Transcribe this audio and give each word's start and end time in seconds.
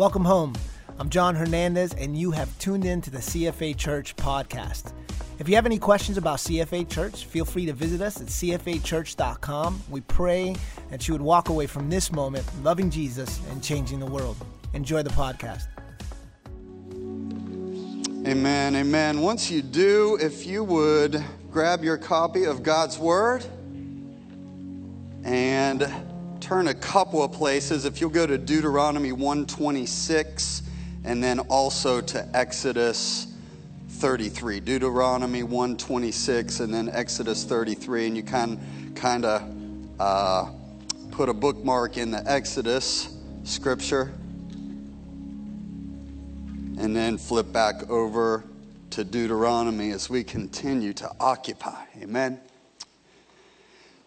Welcome 0.00 0.24
home. 0.24 0.54
I'm 0.98 1.10
John 1.10 1.34
Hernandez, 1.34 1.92
and 1.92 2.16
you 2.16 2.30
have 2.30 2.58
tuned 2.58 2.86
in 2.86 3.02
to 3.02 3.10
the 3.10 3.18
CFA 3.18 3.76
Church 3.76 4.16
podcast. 4.16 4.94
If 5.38 5.46
you 5.46 5.54
have 5.56 5.66
any 5.66 5.78
questions 5.78 6.16
about 6.16 6.38
CFA 6.38 6.88
Church, 6.88 7.26
feel 7.26 7.44
free 7.44 7.66
to 7.66 7.74
visit 7.74 8.00
us 8.00 8.18
at 8.18 8.28
cfachurch.com. 8.28 9.82
We 9.90 10.00
pray 10.00 10.56
that 10.88 11.06
you 11.06 11.12
would 11.12 11.20
walk 11.20 11.50
away 11.50 11.66
from 11.66 11.90
this 11.90 12.10
moment 12.12 12.46
loving 12.62 12.88
Jesus 12.88 13.42
and 13.50 13.62
changing 13.62 14.00
the 14.00 14.06
world. 14.06 14.38
Enjoy 14.72 15.02
the 15.02 15.10
podcast. 15.10 15.66
Amen, 18.26 18.76
amen. 18.76 19.20
Once 19.20 19.50
you 19.50 19.60
do, 19.60 20.16
if 20.18 20.46
you 20.46 20.64
would 20.64 21.22
grab 21.50 21.84
your 21.84 21.98
copy 21.98 22.44
of 22.44 22.62
God's 22.62 22.98
Word 22.98 23.44
and 25.24 25.82
turn 26.40 26.68
a 26.68 26.74
couple 26.74 27.22
of 27.22 27.32
places. 27.32 27.84
If 27.84 28.00
you'll 28.00 28.10
go 28.10 28.26
to 28.26 28.38
Deuteronomy 28.38 29.12
126 29.12 30.62
and 31.04 31.22
then 31.22 31.38
also 31.40 32.00
to 32.00 32.28
Exodus 32.36 33.26
33. 33.88 34.60
Deuteronomy 34.60 35.42
126 35.42 36.60
and 36.60 36.72
then 36.72 36.88
Exodus 36.88 37.44
33. 37.44 38.06
And 38.06 38.16
you 38.16 38.22
can 38.22 38.58
kind 38.94 39.24
of 39.24 39.54
uh, 40.00 40.50
put 41.10 41.28
a 41.28 41.34
bookmark 41.34 41.98
in 41.98 42.10
the 42.10 42.22
Exodus 42.26 43.14
scripture 43.44 44.12
and 46.78 46.96
then 46.96 47.18
flip 47.18 47.52
back 47.52 47.90
over 47.90 48.44
to 48.90 49.04
Deuteronomy 49.04 49.90
as 49.90 50.08
we 50.08 50.24
continue 50.24 50.94
to 50.94 51.10
occupy. 51.20 51.84
Amen. 52.00 52.40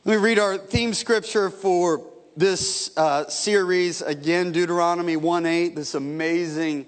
Let 0.05 0.15
me 0.15 0.21
read 0.21 0.39
our 0.39 0.57
theme 0.57 0.93
scripture 0.93 1.49
for 1.49 2.12
this 2.35 2.95
uh, 2.97 3.27
series 3.27 4.01
again, 4.01 4.51
Deuteronomy 4.51 5.15
1 5.15 5.45
8, 5.45 5.75
this 5.75 5.95
amazing 5.95 6.85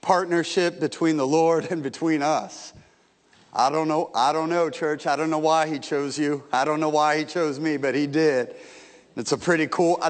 partnership 0.00 0.80
between 0.80 1.16
the 1.16 1.26
Lord 1.26 1.66
and 1.70 1.82
between 1.82 2.22
us. 2.22 2.72
I 3.52 3.70
don't 3.70 3.88
know, 3.88 4.10
I 4.14 4.32
don't 4.32 4.50
know, 4.50 4.68
church. 4.68 5.06
I 5.06 5.16
don't 5.16 5.30
know 5.30 5.38
why 5.38 5.68
he 5.68 5.78
chose 5.78 6.18
you. 6.18 6.42
I 6.52 6.64
don't 6.64 6.80
know 6.80 6.88
why 6.88 7.18
he 7.18 7.24
chose 7.24 7.60
me, 7.60 7.76
but 7.76 7.94
he 7.94 8.06
did. 8.06 8.54
It's 9.16 9.32
a 9.32 9.38
pretty 9.38 9.68
cool. 9.68 10.02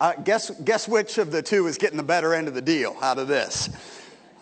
uh, 0.00 0.14
guess, 0.22 0.50
guess 0.62 0.86
which 0.86 1.18
of 1.18 1.32
the 1.32 1.42
two 1.42 1.66
is 1.66 1.76
getting 1.76 1.96
the 1.96 2.04
better 2.04 2.34
end 2.34 2.46
of 2.46 2.54
the 2.54 2.62
deal 2.62 2.96
out 3.02 3.18
of 3.18 3.26
this? 3.26 3.68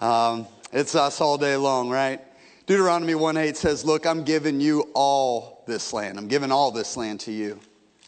Um, 0.00 0.46
it's 0.72 0.94
us 0.94 1.20
all 1.20 1.38
day 1.38 1.56
long, 1.56 1.88
right? 1.88 2.20
Deuteronomy 2.66 3.14
1 3.14 3.36
8 3.36 3.56
says, 3.56 3.84
Look, 3.84 4.06
I'm 4.06 4.22
giving 4.22 4.60
you 4.60 4.90
all 4.94 5.64
this 5.66 5.92
land. 5.92 6.18
I'm 6.18 6.28
giving 6.28 6.52
all 6.52 6.70
this 6.70 6.96
land 6.96 7.20
to 7.20 7.32
you. 7.32 7.58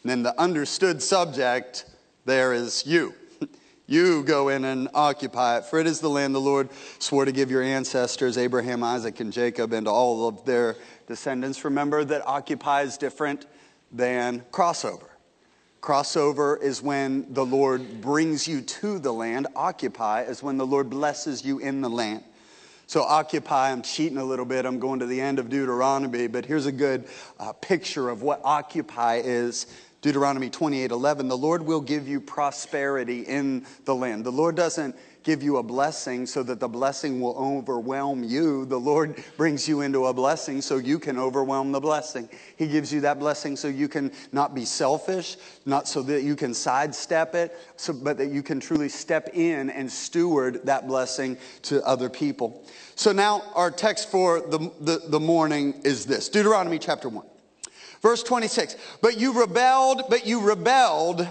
And 0.05 0.11
then 0.11 0.21
the 0.21 0.39
understood 0.39 1.01
subject 1.01 1.85
there 2.25 2.53
is 2.53 2.85
you. 2.85 3.15
You 3.87 4.23
go 4.23 4.49
in 4.49 4.65
and 4.65 4.89
occupy 4.95 5.59
it, 5.59 5.65
for 5.65 5.77
it 5.77 5.85
is 5.85 5.99
the 5.99 6.09
land 6.09 6.33
the 6.33 6.41
Lord 6.41 6.69
swore 6.97 7.23
to 7.25 7.31
give 7.31 7.51
your 7.51 7.61
ancestors, 7.61 8.35
Abraham, 8.35 8.83
Isaac, 8.83 9.19
and 9.19 9.31
Jacob, 9.31 9.73
and 9.73 9.87
all 9.87 10.27
of 10.27 10.43
their 10.43 10.75
descendants. 11.07 11.63
Remember 11.63 12.03
that 12.03 12.25
occupy 12.25 12.81
is 12.81 12.97
different 12.97 13.45
than 13.91 14.41
crossover. 14.51 15.09
Crossover 15.81 16.59
is 16.61 16.81
when 16.81 17.31
the 17.33 17.45
Lord 17.45 18.01
brings 18.01 18.47
you 18.47 18.61
to 18.61 18.97
the 18.97 19.13
land. 19.13 19.45
Occupy 19.55 20.23
is 20.23 20.41
when 20.41 20.57
the 20.57 20.65
Lord 20.65 20.89
blesses 20.89 21.45
you 21.45 21.59
in 21.59 21.81
the 21.81 21.89
land. 21.89 22.23
So, 22.87 23.01
occupy, 23.01 23.71
I'm 23.71 23.81
cheating 23.81 24.19
a 24.19 24.23
little 24.23 24.45
bit. 24.45 24.65
I'm 24.65 24.77
going 24.77 24.99
to 24.99 25.07
the 25.07 25.19
end 25.19 25.39
of 25.39 25.49
Deuteronomy, 25.49 26.27
but 26.27 26.45
here's 26.45 26.67
a 26.67 26.71
good 26.71 27.07
uh, 27.39 27.51
picture 27.53 28.09
of 28.09 28.21
what 28.21 28.41
occupy 28.43 29.21
is. 29.23 29.65
Deuteronomy 30.05 30.51
28 30.51 30.91
11, 30.91 31.27
the 31.27 31.35
Lord 31.35 31.63
will 31.63 31.81
give 31.81 32.07
you 32.07 32.21
prosperity 32.21 33.21
in 33.21 33.65
the 33.85 33.95
land. 33.95 34.23
The 34.23 34.31
Lord 34.31 34.55
doesn't 34.55 34.95
give 35.23 35.41
you 35.41 35.57
a 35.57 35.63
blessing 35.63 36.27
so 36.27 36.43
that 36.43 36.59
the 36.59 36.67
blessing 36.67 37.19
will 37.19 37.35
overwhelm 37.35 38.23
you. 38.23 38.65
The 38.65 38.79
Lord 38.79 39.23
brings 39.35 39.67
you 39.67 39.81
into 39.81 40.05
a 40.05 40.13
blessing 40.13 40.61
so 40.61 40.77
you 40.77 40.99
can 40.99 41.17
overwhelm 41.17 41.71
the 41.71 41.79
blessing. 41.79 42.29
He 42.55 42.67
gives 42.67 42.93
you 42.93 43.01
that 43.01 43.17
blessing 43.17 43.55
so 43.55 43.67
you 43.67 43.87
can 43.87 44.11
not 44.31 44.53
be 44.53 44.63
selfish, 44.63 45.37
not 45.65 45.87
so 45.87 46.03
that 46.03 46.21
you 46.21 46.35
can 46.35 46.53
sidestep 46.53 47.33
it, 47.33 47.57
so, 47.75 47.91
but 47.91 48.19
that 48.19 48.27
you 48.27 48.43
can 48.43 48.59
truly 48.59 48.89
step 48.89 49.29
in 49.33 49.71
and 49.71 49.91
steward 49.91 50.63
that 50.67 50.87
blessing 50.87 51.35
to 51.63 51.83
other 51.83 52.11
people. 52.11 52.63
So 52.93 53.11
now 53.11 53.41
our 53.55 53.71
text 53.71 54.11
for 54.11 54.41
the, 54.41 54.71
the, 54.81 55.01
the 55.07 55.19
morning 55.19 55.81
is 55.83 56.05
this 56.05 56.29
Deuteronomy 56.29 56.77
chapter 56.77 57.09
1. 57.09 57.25
Verse 58.05 58.21
26. 58.21 58.75
But 59.01 59.19
you 59.19 59.33
rebelled, 59.33 60.03
but 60.09 60.27
you 60.27 60.39
rebelled 60.39 61.27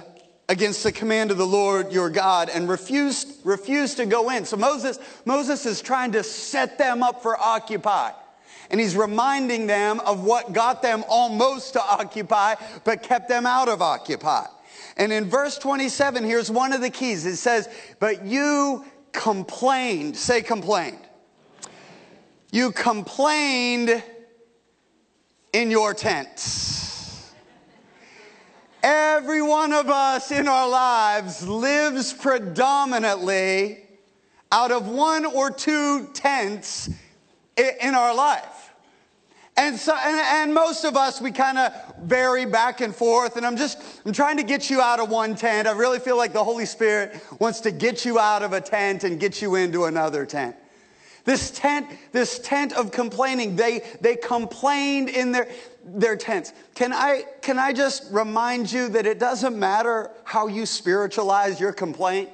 against 0.49 0.83
the 0.83 0.91
command 0.91 1.31
of 1.31 1.37
the 1.39 1.47
Lord 1.47 1.93
your 1.93 2.11
God 2.11 2.51
and 2.53 2.69
refused, 2.69 3.47
refused 3.47 3.99
to 3.99 4.07
go 4.07 4.29
in. 4.31 4.45
So 4.45 4.57
Moses, 4.57 4.99
Moses 5.25 5.67
is 5.67 5.81
trying 5.81 6.11
to 6.11 6.25
set 6.25 6.77
them 6.77 7.05
up 7.05 7.23
for 7.23 7.41
occupy. 7.41 8.11
And 8.73 8.81
he's 8.81 8.97
reminding 8.97 9.69
them 9.69 10.01
of 10.01 10.25
what 10.25 10.53
got 10.53 10.83
them 10.83 11.05
almost 11.09 11.75
to 11.75 11.81
occupy, 11.81 12.57
but 12.83 13.05
kept 13.05 13.29
them 13.29 13.47
out 13.47 13.69
of 13.69 13.81
occupy. 13.81 14.47
And 14.97 15.13
in 15.13 15.27
verse 15.27 15.57
27, 15.59 16.25
here's 16.25 16.51
one 16.51 16.73
of 16.73 16.81
the 16.81 16.91
keys. 16.91 17.25
It 17.25 17.37
says, 17.37 17.69
But 18.01 18.27
you 18.27 18.85
complained. 19.13 20.17
Say 20.17 20.43
complained. 20.43 20.99
You 22.51 22.73
complained 22.73 24.03
in 25.55 25.71
your 25.71 25.95
tents. 25.95 27.33
Every 28.83 29.41
one 29.41 29.73
of 29.73 29.89
us 29.89 30.31
in 30.31 30.47
our 30.47 30.69
lives 30.69 31.47
lives 31.47 32.13
predominantly 32.13 33.79
out 34.53 34.73
of 34.73 34.89
one 34.89 35.25
or 35.25 35.51
two 35.51 36.09
tents 36.13 36.91
in 37.57 37.95
our 37.95 38.15
life. 38.15 38.73
And 39.57 39.77
so, 39.77 39.95
and, 39.95 40.21
and 40.21 40.53
most 40.53 40.85
of 40.85 40.97
us, 40.97 41.21
we 41.21 41.31
kind 41.31 41.59
of 41.59 41.73
vary 42.03 42.45
back 42.45 42.81
and 42.81 42.95
forth. 42.95 43.37
And 43.37 43.47
I'm 43.47 43.57
just, 43.57 43.79
I'm 44.05 44.13
trying 44.13 44.37
to 44.39 44.43
get 44.43 44.69
you 44.69 44.81
out 44.81 44.99
of 44.99 45.09
one 45.09 45.37
tent. 45.37 45.69
I 45.69 45.73
really 45.73 46.01
feel 46.01 46.17
like 46.17 46.33
the 46.33 46.43
Holy 46.43 46.67
Spirit 46.67 47.23
wants 47.39 47.61
to 47.61 47.71
get 47.71 48.05
you 48.05 48.19
out 48.19 48.43
of 48.43 48.53
a 48.53 48.61
tent 48.61 49.05
and 49.05 49.21
get 49.21 49.41
you 49.41 49.55
into 49.55 49.85
another 49.85 50.27
tent. 50.27 50.57
This 51.25 51.51
tent, 51.51 51.87
this 52.13 52.39
tent 52.39 52.75
of 52.75 52.91
complaining, 52.91 53.57
they, 53.57 53.83
they 54.03 54.15
complained 54.15 55.09
in 55.09 55.33
their, 55.33 55.49
their 55.85 56.17
tents. 56.17 56.53
Can 56.75 56.93
I, 56.93 57.25
can 57.41 57.59
I 57.59 57.73
just 57.73 58.13
remind 58.13 58.71
you 58.71 58.89
that 58.91 59.07
it 59.07 59.19
doesn't 59.19 59.59
matter 59.59 60.11
how 60.25 60.49
you 60.49 60.67
spiritualize 60.67 61.59
your 61.59 61.73
complaint? 61.73 62.29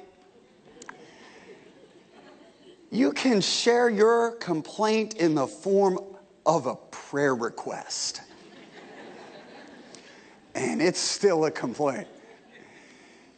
You 2.89 3.13
can 3.13 3.39
share 3.39 3.89
your 3.89 4.31
complaint 4.31 5.13
in 5.13 5.35
the 5.35 5.47
form 5.47 5.97
of 6.45 6.65
a 6.65 6.75
prayer 6.75 7.33
request. 7.33 8.21
and 10.53 10.81
it's 10.81 10.99
still 10.99 11.45
a 11.45 11.51
complaint. 11.51 12.07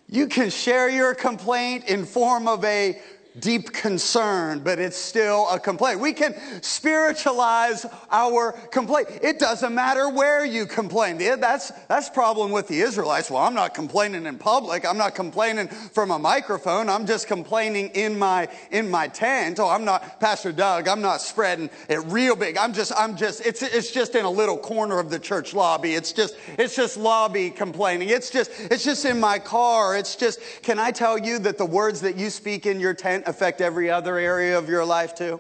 You 0.09 0.27
can 0.27 0.49
share 0.49 0.89
your 0.89 1.13
complaint 1.13 1.85
in 1.85 2.05
form 2.05 2.47
of 2.47 2.65
a 2.65 2.99
deep 3.39 3.73
concern, 3.73 4.59
but 4.59 4.79
it's 4.79 4.97
still 4.97 5.47
a 5.49 5.59
complaint. 5.59 5.99
We 5.99 6.13
can 6.13 6.35
spiritualize 6.61 7.85
our 8.11 8.51
complaint. 8.51 9.07
It 9.21 9.39
doesn't 9.39 9.73
matter 9.73 10.09
where 10.09 10.45
you 10.45 10.66
complain. 10.66 11.17
That's, 11.17 11.71
that's 11.88 12.09
problem 12.09 12.51
with 12.51 12.67
the 12.67 12.81
Israelites. 12.81 13.31
Well, 13.31 13.41
I'm 13.41 13.55
not 13.55 13.73
complaining 13.73 14.25
in 14.25 14.38
public. 14.38 14.85
I'm 14.85 14.97
not 14.97 15.16
complaining 15.16 15.67
from 15.67 16.11
a 16.11 16.19
microphone. 16.19 16.89
I'm 16.89 17.05
just 17.05 17.27
complaining 17.27 17.89
in 17.89 18.17
my, 18.17 18.47
in 18.71 18.89
my 18.89 19.07
tent. 19.07 19.59
Oh, 19.59 19.69
I'm 19.69 19.85
not, 19.85 20.19
Pastor 20.19 20.51
Doug, 20.51 20.88
I'm 20.88 21.01
not 21.01 21.21
spreading 21.21 21.69
it 21.89 22.03
real 22.05 22.35
big. 22.35 22.57
I'm 22.57 22.73
just, 22.73 22.91
I'm 22.95 23.15
just, 23.17 23.45
it's, 23.45 23.61
it's 23.63 23.91
just 23.91 24.15
in 24.15 24.25
a 24.25 24.31
little 24.31 24.57
corner 24.57 25.00
of 25.00 25.09
the 25.09 25.19
church 25.19 25.53
lobby. 25.53 25.95
It's 25.95 26.13
just, 26.13 26.35
it's 26.57 26.75
just 26.75 26.97
lobby 26.97 27.50
complaining. 27.50 28.09
It's 28.09 28.29
just, 28.29 28.51
it's 28.59 28.83
just 28.83 29.05
in 29.05 29.19
my 29.19 29.39
car. 29.39 29.97
It's 29.97 30.15
just, 30.15 30.39
can 30.61 30.77
I 30.77 30.91
tell 30.91 31.17
you 31.17 31.39
that 31.39 31.57
the 31.57 31.65
words 31.65 32.01
that 32.01 32.15
you 32.15 32.29
speak 32.29 32.65
in 32.65 32.79
your 32.79 32.94
tent 32.94 33.22
affect 33.25 33.62
every 33.62 33.89
other 33.89 34.18
area 34.18 34.57
of 34.57 34.69
your 34.69 34.86
life 34.86 35.15
too? 35.15 35.39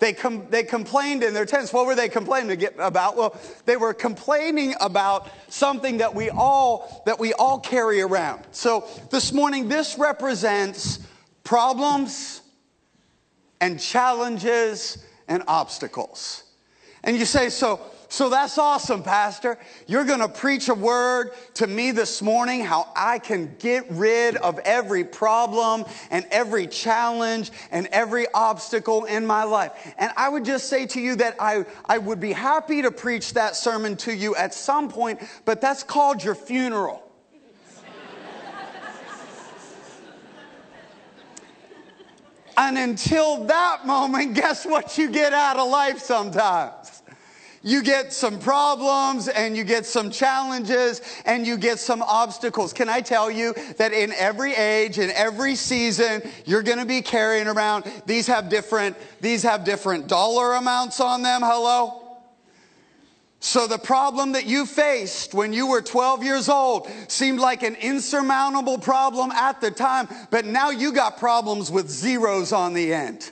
They, 0.00 0.12
com- 0.12 0.48
they 0.50 0.64
complained 0.64 1.22
in 1.22 1.32
their 1.34 1.46
tents. 1.46 1.72
What 1.72 1.86
were 1.86 1.94
they 1.94 2.08
complaining 2.08 2.66
about? 2.78 3.16
Well, 3.16 3.40
they 3.64 3.76
were 3.76 3.94
complaining 3.94 4.74
about 4.80 5.28
something 5.48 5.98
that 5.98 6.14
we 6.14 6.30
all 6.30 7.02
that 7.06 7.18
we 7.18 7.32
all 7.32 7.58
carry 7.58 8.02
around. 8.02 8.44
So 8.50 8.86
this 9.10 9.32
morning, 9.32 9.68
this 9.68 9.96
represents 9.96 10.98
problems 11.42 12.42
and 13.60 13.80
challenges 13.80 14.98
and 15.28 15.42
obstacles. 15.46 16.42
And 17.02 17.16
you 17.16 17.24
say, 17.24 17.48
so 17.48 17.80
so 18.08 18.28
that's 18.28 18.58
awesome, 18.58 19.02
Pastor. 19.02 19.58
You're 19.86 20.04
going 20.04 20.20
to 20.20 20.28
preach 20.28 20.68
a 20.68 20.74
word 20.74 21.32
to 21.54 21.66
me 21.66 21.90
this 21.90 22.22
morning 22.22 22.60
how 22.60 22.88
I 22.94 23.18
can 23.18 23.56
get 23.58 23.90
rid 23.90 24.36
of 24.36 24.58
every 24.60 25.04
problem 25.04 25.84
and 26.10 26.26
every 26.30 26.66
challenge 26.66 27.50
and 27.70 27.86
every 27.88 28.26
obstacle 28.32 29.04
in 29.04 29.26
my 29.26 29.44
life. 29.44 29.72
And 29.98 30.12
I 30.16 30.28
would 30.28 30.44
just 30.44 30.68
say 30.68 30.86
to 30.86 31.00
you 31.00 31.16
that 31.16 31.36
I, 31.40 31.64
I 31.86 31.98
would 31.98 32.20
be 32.20 32.32
happy 32.32 32.82
to 32.82 32.90
preach 32.90 33.34
that 33.34 33.56
sermon 33.56 33.96
to 33.98 34.14
you 34.14 34.36
at 34.36 34.54
some 34.54 34.88
point, 34.88 35.20
but 35.44 35.60
that's 35.60 35.82
called 35.82 36.22
your 36.22 36.34
funeral. 36.34 37.00
And 42.56 42.78
until 42.78 43.44
that 43.46 43.84
moment, 43.84 44.34
guess 44.34 44.64
what 44.64 44.96
you 44.96 45.10
get 45.10 45.32
out 45.32 45.56
of 45.56 45.68
life 45.68 45.98
sometimes? 45.98 46.93
You 47.66 47.82
get 47.82 48.12
some 48.12 48.38
problems 48.38 49.26
and 49.26 49.56
you 49.56 49.64
get 49.64 49.86
some 49.86 50.10
challenges 50.10 51.00
and 51.24 51.46
you 51.46 51.56
get 51.56 51.78
some 51.78 52.02
obstacles. 52.02 52.74
Can 52.74 52.90
I 52.90 53.00
tell 53.00 53.30
you 53.30 53.54
that 53.78 53.94
in 53.94 54.12
every 54.12 54.54
age, 54.54 54.98
in 54.98 55.10
every 55.10 55.54
season, 55.54 56.22
you're 56.44 56.62
going 56.62 56.76
to 56.76 56.84
be 56.84 57.00
carrying 57.00 57.46
around, 57.46 57.90
these 58.04 58.26
have 58.26 58.50
different, 58.50 58.98
these 59.22 59.42
have 59.44 59.64
different 59.64 60.08
dollar 60.08 60.56
amounts 60.56 61.00
on 61.00 61.22
them. 61.22 61.40
Hello? 61.42 62.02
So 63.40 63.66
the 63.66 63.78
problem 63.78 64.32
that 64.32 64.44
you 64.44 64.66
faced 64.66 65.32
when 65.32 65.54
you 65.54 65.66
were 65.66 65.80
12 65.80 66.22
years 66.22 66.50
old 66.50 66.86
seemed 67.08 67.40
like 67.40 67.62
an 67.62 67.76
insurmountable 67.76 68.76
problem 68.76 69.30
at 69.32 69.62
the 69.62 69.70
time, 69.70 70.06
but 70.30 70.44
now 70.44 70.68
you 70.68 70.92
got 70.92 71.16
problems 71.16 71.70
with 71.70 71.88
zeros 71.88 72.52
on 72.52 72.74
the 72.74 72.92
end. 72.92 73.30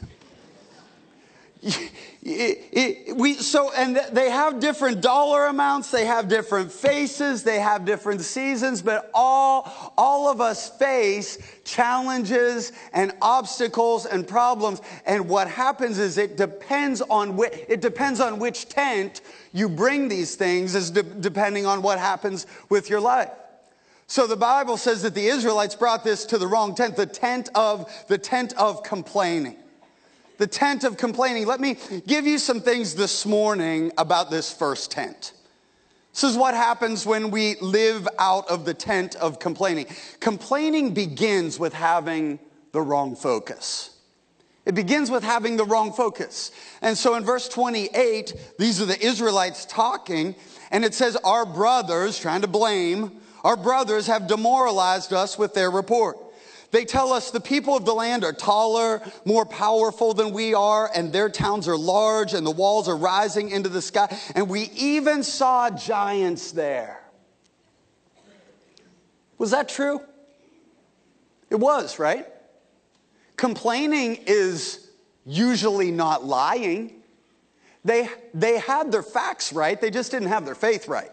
It, 2.25 2.69
it, 2.71 3.17
we, 3.17 3.35
so, 3.35 3.73
and 3.73 3.97
they 4.13 4.31
have 4.31 4.61
different 4.61 5.01
dollar 5.01 5.47
amounts, 5.47 5.91
they 5.91 6.05
have 6.05 6.29
different 6.29 6.71
faces, 6.71 7.43
they 7.43 7.59
have 7.59 7.85
different 7.85 8.21
seasons, 8.21 8.81
but 8.81 9.11
all, 9.13 9.93
all 9.99 10.29
of 10.29 10.41
us 10.41 10.69
face 10.79 11.39
challenges 11.65 12.71
and 12.93 13.13
obstacles 13.21 14.07
and 14.07 14.27
problems. 14.27 14.81
And 15.05 15.29
what 15.29 15.49
happens 15.49 15.99
is 15.99 16.17
it 16.17 16.37
depends 16.37 17.03
on 17.03 17.37
which, 17.37 17.55
it 17.69 17.81
depends 17.81 18.21
on 18.21 18.39
which 18.39 18.69
tent 18.69 19.21
you 19.53 19.69
bring 19.69 20.07
these 20.07 20.37
things, 20.37 20.77
is 20.77 20.93
de- 20.93 21.03
depending 21.03 21.67
on 21.67 21.83
what 21.83 21.99
happens 21.99 22.47
with 22.69 22.89
your 22.89 23.01
life. 23.01 23.31
So 24.07 24.29
the 24.29 24.37
Bible 24.37 24.77
says 24.77 25.03
that 25.03 25.15
the 25.15 25.27
Israelites 25.27 25.75
brought 25.75 26.05
this 26.05 26.25
to 26.27 26.39
the 26.39 26.47
wrong 26.47 26.77
tent, 26.77 26.95
the 26.95 27.07
tent 27.07 27.49
of, 27.57 27.91
the 28.07 28.19
tent 28.19 28.53
of 28.57 28.85
complaining 28.85 29.57
the 30.43 30.47
tent 30.49 30.83
of 30.83 30.97
complaining. 30.97 31.47
Let 31.47 31.61
me 31.61 31.77
give 32.05 32.27
you 32.27 32.37
some 32.37 32.61
things 32.61 32.97
this 32.97 33.25
morning 33.25 33.93
about 33.97 34.29
this 34.29 34.53
first 34.53 34.91
tent. 34.91 35.35
This 36.13 36.25
is 36.25 36.37
what 36.37 36.55
happens 36.55 37.07
when 37.07 37.31
we 37.31 37.55
live 37.61 38.09
out 38.19 38.49
of 38.49 38.65
the 38.65 38.75
tent 38.75 39.15
of 39.15 39.39
complaining. 39.39 39.87
Complaining 40.19 40.95
begins 40.95 41.61
with 41.61 41.73
having 41.73 42.41
the 42.73 42.81
wrong 42.81 43.15
focus. 43.15 43.97
It 44.67 44.75
begins 44.75 45.13
with 45.13 45.23
having 45.23 45.57
the 45.57 45.65
wrong 45.65 45.93
focus. 45.93 46.51
And 46.81 46.99
so 46.99 47.15
in 47.15 47.23
verse 47.23 47.49
28, 47.49 48.35
these 48.59 48.83
are 48.83 48.87
the 48.87 49.01
Israelites 49.01 49.65
talking, 49.65 50.35
and 50.73 50.85
it 50.85 50.93
says, 50.93 51.15
Our 51.23 51.47
brothers, 51.47 52.19
trying 52.19 52.41
to 52.41 52.49
blame, 52.49 53.21
our 53.45 53.57
brothers 53.57 54.09
have 54.09 54.27
demoralized 54.27 55.13
us 55.13 55.39
with 55.39 55.55
their 55.55 55.71
report. 55.71 56.19
They 56.73 56.87
tell 56.87 57.13
us 57.13 57.31
the 57.31 57.39
people 57.39 57.77
of 57.77 57.85
the 57.85 57.93
land 57.93 58.25
are 58.25 58.33
taller, 58.33 59.03
more 59.27 59.45
powerful 59.45 60.15
than 60.15 60.33
we 60.33 60.55
are, 60.55 60.91
and 60.95 61.13
their 61.13 61.29
towns 61.29 61.69
are 61.69 61.77
large, 61.77 62.33
and 62.33 62.47
the 62.47 62.51
walls 62.51 62.89
are 62.89 62.97
rising 62.97 63.51
into 63.51 63.69
the 63.69 63.83
sky. 63.83 64.19
And 64.35 64.49
we 64.49 64.71
even 64.75 65.23
saw 65.23 65.69
giants 65.69 66.51
there. 66.51 67.05
Was 69.37 69.51
that 69.51 69.69
true? 69.69 70.01
It 71.51 71.57
was, 71.57 71.99
right? 71.99 72.27
Complaining 73.37 74.21
is 74.27 74.89
usually 75.27 75.91
not 75.91 76.25
lying. 76.25 77.03
They, 77.85 78.09
they 78.33 78.59
had 78.59 78.91
their 78.91 79.03
facts 79.03 79.53
right, 79.53 79.79
they 79.79 79.91
just 79.91 80.11
didn't 80.11 80.29
have 80.29 80.47
their 80.47 80.55
faith 80.55 80.89
right. 80.89 81.11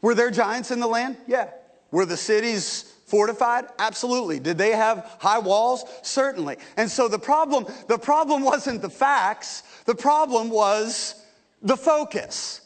Were 0.00 0.14
there 0.14 0.30
giants 0.30 0.70
in 0.70 0.78
the 0.78 0.86
land? 0.86 1.16
Yeah. 1.26 1.48
Were 1.90 2.06
the 2.06 2.16
cities 2.16 2.93
Fortified? 3.14 3.66
Absolutely. 3.78 4.40
Did 4.40 4.58
they 4.58 4.72
have 4.72 5.08
high 5.20 5.38
walls? 5.38 5.84
Certainly. 6.02 6.56
And 6.76 6.90
so 6.90 7.06
the 7.06 7.16
problem, 7.16 7.64
the 7.86 7.96
problem 7.96 8.42
wasn't 8.42 8.82
the 8.82 8.90
facts, 8.90 9.62
the 9.84 9.94
problem 9.94 10.50
was 10.50 11.14
the 11.62 11.76
focus. 11.76 12.60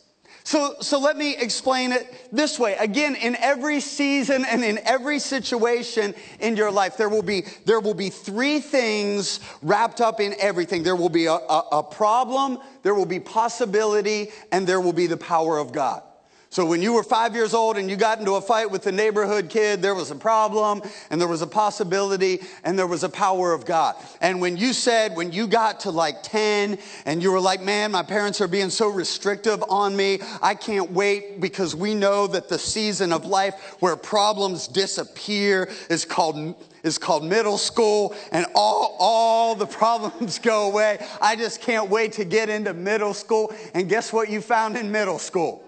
So, 0.45 0.77
so 0.81 1.00
let 1.00 1.19
me 1.19 1.37
explain 1.37 1.93
it 1.93 2.31
this 2.33 2.59
way. 2.59 2.77
Again, 2.81 3.15
in 3.15 3.37
every 3.37 3.81
season 3.81 4.47
and 4.47 4.65
in 4.65 4.79
every 4.85 5.19
situation 5.19 6.15
in 6.41 6.56
your 6.56 6.71
life, 6.71 6.97
there 6.97 7.11
will 7.11 7.21
be, 7.21 7.45
there 7.67 7.81
will 7.81 7.93
be 7.93 8.09
three 8.09 8.59
things 8.59 9.41
wrapped 9.61 10.00
up 10.00 10.19
in 10.19 10.35
everything. 10.41 10.83
There 10.83 10.97
will 10.97 11.11
be 11.11 11.27
a, 11.27 11.35
a, 11.35 11.65
a 11.73 11.83
problem, 11.83 12.56
there 12.83 12.95
will 12.95 13.05
be 13.05 13.21
possibility, 13.21 14.29
and 14.50 14.67
there 14.67 14.81
will 14.81 14.95
be 14.95 15.09
the 15.09 15.19
power 15.19 15.59
of 15.59 15.73
God. 15.73 16.03
So 16.50 16.65
when 16.65 16.81
you 16.81 16.95
were 16.95 17.03
five 17.03 17.35
years 17.35 17.53
old 17.53 17.77
and 17.77 17.91
you 17.91 17.97
got 17.97 18.21
into 18.21 18.37
a 18.37 18.41
fight 18.41 18.71
with 18.71 18.83
the 18.83 18.91
neighborhood 18.91 19.50
kid, 19.50 19.83
there 19.83 19.95
was 19.95 20.11
a 20.11 20.15
problem 20.15 20.81
and 21.11 21.21
there 21.21 21.29
was 21.29 21.43
a 21.43 21.47
possibility 21.47 22.41
and 22.65 22.79
there 22.79 22.87
was 22.87 23.05
a 23.05 23.09
power 23.09 23.53
of 23.53 23.67
God. 23.67 23.97
And 24.23 24.41
when 24.41 24.56
you 24.56 24.73
said, 24.73 25.15
when 25.15 25.31
you 25.31 25.47
got 25.47 25.81
to 25.81 25.91
like 25.91 26.23
10 26.23 26.79
and 27.05 27.23
you 27.23 27.33
were 27.33 27.41
like, 27.41 27.61
man, 27.61 27.93
my 27.93 28.03
parents 28.03 28.41
are 28.41 28.49
being 28.49 28.71
so 28.71 28.89
restrictive 28.89 29.62
on 29.69 29.95
me. 29.95 30.21
I 30.41 30.55
can't 30.55 30.91
wait 30.91 31.39
because 31.39 31.77
we 31.77 31.95
know 31.95 32.27
that 32.29 32.49
the 32.49 32.59
season 32.59 33.12
of 33.12 33.27
life 33.27 33.77
where 33.81 33.95
problems 33.95 34.69
disappear 34.69 35.69
is 35.91 36.06
called 36.06 36.55
is 36.85 36.97
called 36.97 37.25
middle 37.25 37.59
school 37.59 38.15
and 38.33 38.47
all, 38.55 38.97
all 38.99 39.55
the 39.55 39.67
problems 39.81 40.39
go 40.39 40.71
away. 40.71 41.05
I 41.21 41.37
just 41.37 41.61
can't 41.61 41.91
wait 41.91 42.12
to 42.12 42.25
get 42.25 42.49
into 42.49 42.73
middle 42.73 43.12
school. 43.12 43.53
And 43.75 43.87
guess 43.89 44.12
what 44.12 44.31
you 44.31 44.41
found 44.41 44.79
in 44.79 44.91
middle 44.91 45.19
school? 45.19 45.68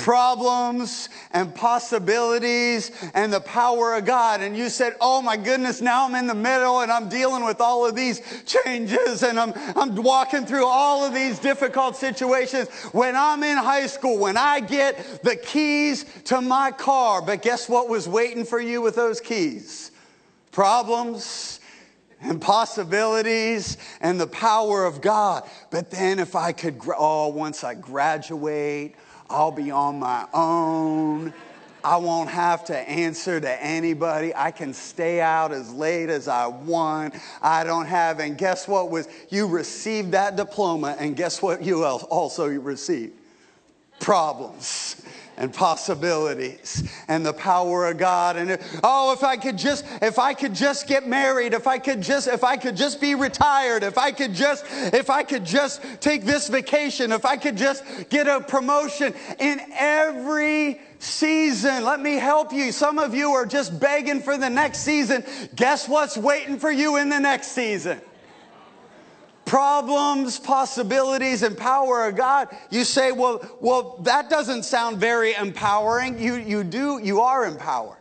Problems 0.00 1.10
and 1.32 1.54
possibilities 1.54 2.90
and 3.14 3.32
the 3.32 3.40
power 3.40 3.94
of 3.94 4.04
God. 4.04 4.40
And 4.40 4.56
you 4.56 4.68
said, 4.68 4.96
Oh 5.00 5.20
my 5.20 5.36
goodness, 5.36 5.80
now 5.80 6.06
I'm 6.06 6.14
in 6.14 6.26
the 6.26 6.34
middle 6.34 6.80
and 6.80 6.90
I'm 6.90 7.08
dealing 7.08 7.44
with 7.44 7.60
all 7.60 7.86
of 7.86 7.94
these 7.94 8.22
changes 8.46 9.22
and 9.22 9.38
I'm, 9.38 9.52
I'm 9.76 9.94
walking 9.94 10.46
through 10.46 10.66
all 10.66 11.04
of 11.04 11.14
these 11.14 11.38
difficult 11.38 11.96
situations. 11.96 12.68
When 12.92 13.14
I'm 13.14 13.42
in 13.42 13.58
high 13.58 13.86
school, 13.86 14.18
when 14.18 14.36
I 14.36 14.60
get 14.60 15.22
the 15.22 15.36
keys 15.36 16.04
to 16.24 16.40
my 16.40 16.70
car, 16.70 17.20
but 17.22 17.42
guess 17.42 17.68
what 17.68 17.88
was 17.88 18.08
waiting 18.08 18.44
for 18.44 18.60
you 18.60 18.80
with 18.80 18.96
those 18.96 19.20
keys? 19.20 19.90
Problems 20.50 21.60
and 22.22 22.40
possibilities 22.40 23.76
and 24.00 24.20
the 24.20 24.26
power 24.26 24.84
of 24.84 25.00
God. 25.00 25.48
But 25.70 25.90
then 25.90 26.18
if 26.18 26.34
I 26.34 26.52
could, 26.52 26.80
oh, 26.96 27.28
once 27.28 27.64
I 27.64 27.74
graduate, 27.74 28.94
I'll 29.30 29.52
be 29.52 29.70
on 29.70 29.98
my 29.98 30.26
own. 30.34 31.32
I 31.82 31.96
won't 31.96 32.28
have 32.28 32.64
to 32.66 32.76
answer 32.76 33.40
to 33.40 33.64
anybody. 33.64 34.34
I 34.34 34.50
can 34.50 34.74
stay 34.74 35.20
out 35.20 35.52
as 35.52 35.72
late 35.72 36.10
as 36.10 36.28
I 36.28 36.46
want. 36.46 37.14
I 37.40 37.64
don't 37.64 37.86
have, 37.86 38.18
and 38.18 38.36
guess 38.36 38.68
what 38.68 38.90
was, 38.90 39.08
you 39.30 39.46
received 39.46 40.12
that 40.12 40.36
diploma, 40.36 40.96
and 40.98 41.16
guess 41.16 41.40
what 41.40 41.62
you 41.62 41.84
also 41.84 42.46
received? 42.48 43.14
Problems 43.98 45.02
and 45.40 45.52
possibilities 45.52 46.88
and 47.08 47.24
the 47.24 47.32
power 47.32 47.86
of 47.86 47.98
God. 47.98 48.36
And 48.36 48.58
oh, 48.84 49.12
if 49.12 49.24
I 49.24 49.36
could 49.36 49.58
just, 49.58 49.84
if 50.02 50.18
I 50.18 50.34
could 50.34 50.54
just 50.54 50.86
get 50.86 51.08
married, 51.08 51.54
if 51.54 51.66
I 51.66 51.78
could 51.78 52.02
just, 52.02 52.28
if 52.28 52.44
I 52.44 52.56
could 52.56 52.76
just 52.76 53.00
be 53.00 53.14
retired, 53.14 53.82
if 53.82 53.98
I 53.98 54.12
could 54.12 54.34
just, 54.34 54.64
if 54.68 55.10
I 55.10 55.22
could 55.22 55.44
just 55.44 55.82
take 56.00 56.24
this 56.24 56.48
vacation, 56.48 57.10
if 57.10 57.24
I 57.24 57.36
could 57.36 57.56
just 57.56 57.82
get 58.10 58.28
a 58.28 58.40
promotion 58.40 59.14
in 59.38 59.60
every 59.72 60.80
season. 60.98 61.84
Let 61.84 62.00
me 62.00 62.16
help 62.16 62.52
you. 62.52 62.70
Some 62.70 62.98
of 62.98 63.14
you 63.14 63.30
are 63.30 63.46
just 63.46 63.80
begging 63.80 64.20
for 64.20 64.36
the 64.36 64.50
next 64.50 64.80
season. 64.80 65.24
Guess 65.56 65.88
what's 65.88 66.18
waiting 66.18 66.58
for 66.58 66.70
you 66.70 66.96
in 66.96 67.08
the 67.08 67.18
next 67.18 67.48
season? 67.48 68.00
Problems, 69.50 70.38
possibilities, 70.38 71.42
and 71.42 71.58
power 71.58 72.06
of 72.06 72.14
God, 72.14 72.56
you 72.70 72.84
say, 72.84 73.10
well, 73.10 73.44
well, 73.60 73.96
that 74.02 74.30
doesn't 74.30 74.62
sound 74.62 74.98
very 74.98 75.34
empowering. 75.34 76.16
You, 76.20 76.36
you 76.36 76.62
do, 76.62 77.00
you 77.02 77.20
are 77.20 77.44
empowered. 77.44 77.98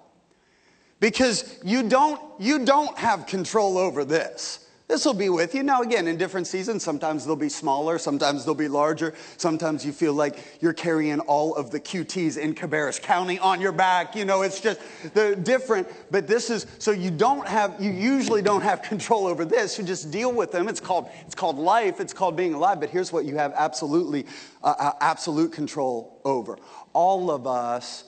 Because 1.00 1.60
you 1.66 1.90
don't, 1.90 2.22
you 2.40 2.66
don't 2.66 2.96
have 3.00 3.26
control 3.26 3.80
over 3.80 4.06
this. 4.06 4.68
This 4.90 5.06
will 5.06 5.14
be 5.14 5.30
with 5.30 5.54
you. 5.54 5.62
Now, 5.62 5.84
again, 5.84 6.08
in 6.08 6.18
different 6.18 6.48
seasons, 6.48 6.84
sometimes 6.84 7.24
they'll 7.24 7.36
be 7.36 7.48
smaller, 7.48 8.00
sometimes 8.00 8.44
they'll 8.44 8.56
be 8.56 8.68
larger. 8.68 9.14
Sometimes 9.38 9.86
you 9.86 9.92
feel 9.92 10.16
like 10.16 10.44
you're 10.62 10.74
carrying 10.74 11.20
all 11.20 11.54
of 11.54 11.70
the 11.70 11.80
QTs 11.80 12.40
in 12.40 12.56
Cabarrus 12.56 13.00
County 13.00 13.38
on 13.38 13.62
your 13.62 13.72
back. 13.72 14.16
You 14.16 14.26
know, 14.26 14.42
it's 14.42 14.60
just 14.60 14.82
the 15.14 15.36
different. 15.36 15.88
But 16.10 16.26
this 16.26 16.50
is 16.50 16.66
so 16.80 16.90
you 16.90 17.12
don't 17.12 17.48
have, 17.48 17.76
you 17.80 17.92
usually 17.92 18.42
don't 18.42 18.64
have 18.64 18.82
control 18.92 19.28
over 19.28 19.46
this. 19.46 19.78
You 19.78 19.84
just 19.84 20.10
deal 20.10 20.34
with 20.34 20.52
them. 20.52 20.68
It's 20.68 20.80
called, 20.80 21.08
it's 21.24 21.36
called 21.36 21.60
life. 21.60 22.00
It's 22.00 22.12
called 22.12 22.36
being 22.36 22.56
alive. 22.56 22.80
But 22.80 22.90
here's 22.90 23.14
what 23.14 23.26
you 23.26 23.36
have 23.36 23.54
absolutely, 23.56 24.26
uh, 24.64 24.74
uh 24.80 24.92
absolute 25.02 25.52
control 25.52 26.20
over. 26.26 26.58
All 26.94 27.30
of 27.30 27.46
us, 27.46 28.06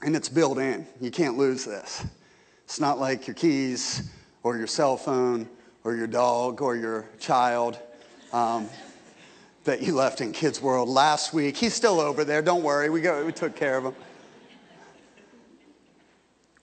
and 0.00 0.16
it's 0.16 0.30
built 0.30 0.56
in. 0.56 0.86
You 1.02 1.10
can't 1.10 1.36
lose 1.36 1.66
this. 1.66 2.06
It's 2.64 2.80
not 2.80 2.98
like 2.98 3.26
your 3.26 3.34
keys 3.34 4.08
or 4.42 4.56
your 4.56 4.66
cell 4.66 4.96
phone 4.96 5.50
or 5.84 5.94
your 5.94 6.06
dog 6.06 6.62
or 6.62 6.76
your 6.76 7.06
child 7.20 7.78
um, 8.32 8.68
that 9.64 9.82
you 9.82 9.94
left 9.94 10.20
in 10.20 10.32
Kids 10.32 10.60
World 10.60 10.88
last 10.88 11.32
week. 11.32 11.56
He's 11.56 11.74
still 11.74 12.00
over 12.00 12.24
there. 12.24 12.42
Don't 12.42 12.62
worry. 12.62 12.88
We, 12.90 13.02
go, 13.02 13.24
we 13.24 13.32
took 13.32 13.54
care 13.54 13.76
of 13.76 13.84
him. 13.84 13.94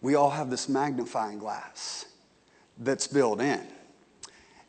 We 0.01 0.15
all 0.15 0.31
have 0.31 0.49
this 0.49 0.67
magnifying 0.67 1.37
glass 1.37 2.05
that's 2.79 3.05
built 3.05 3.39
in. 3.39 3.61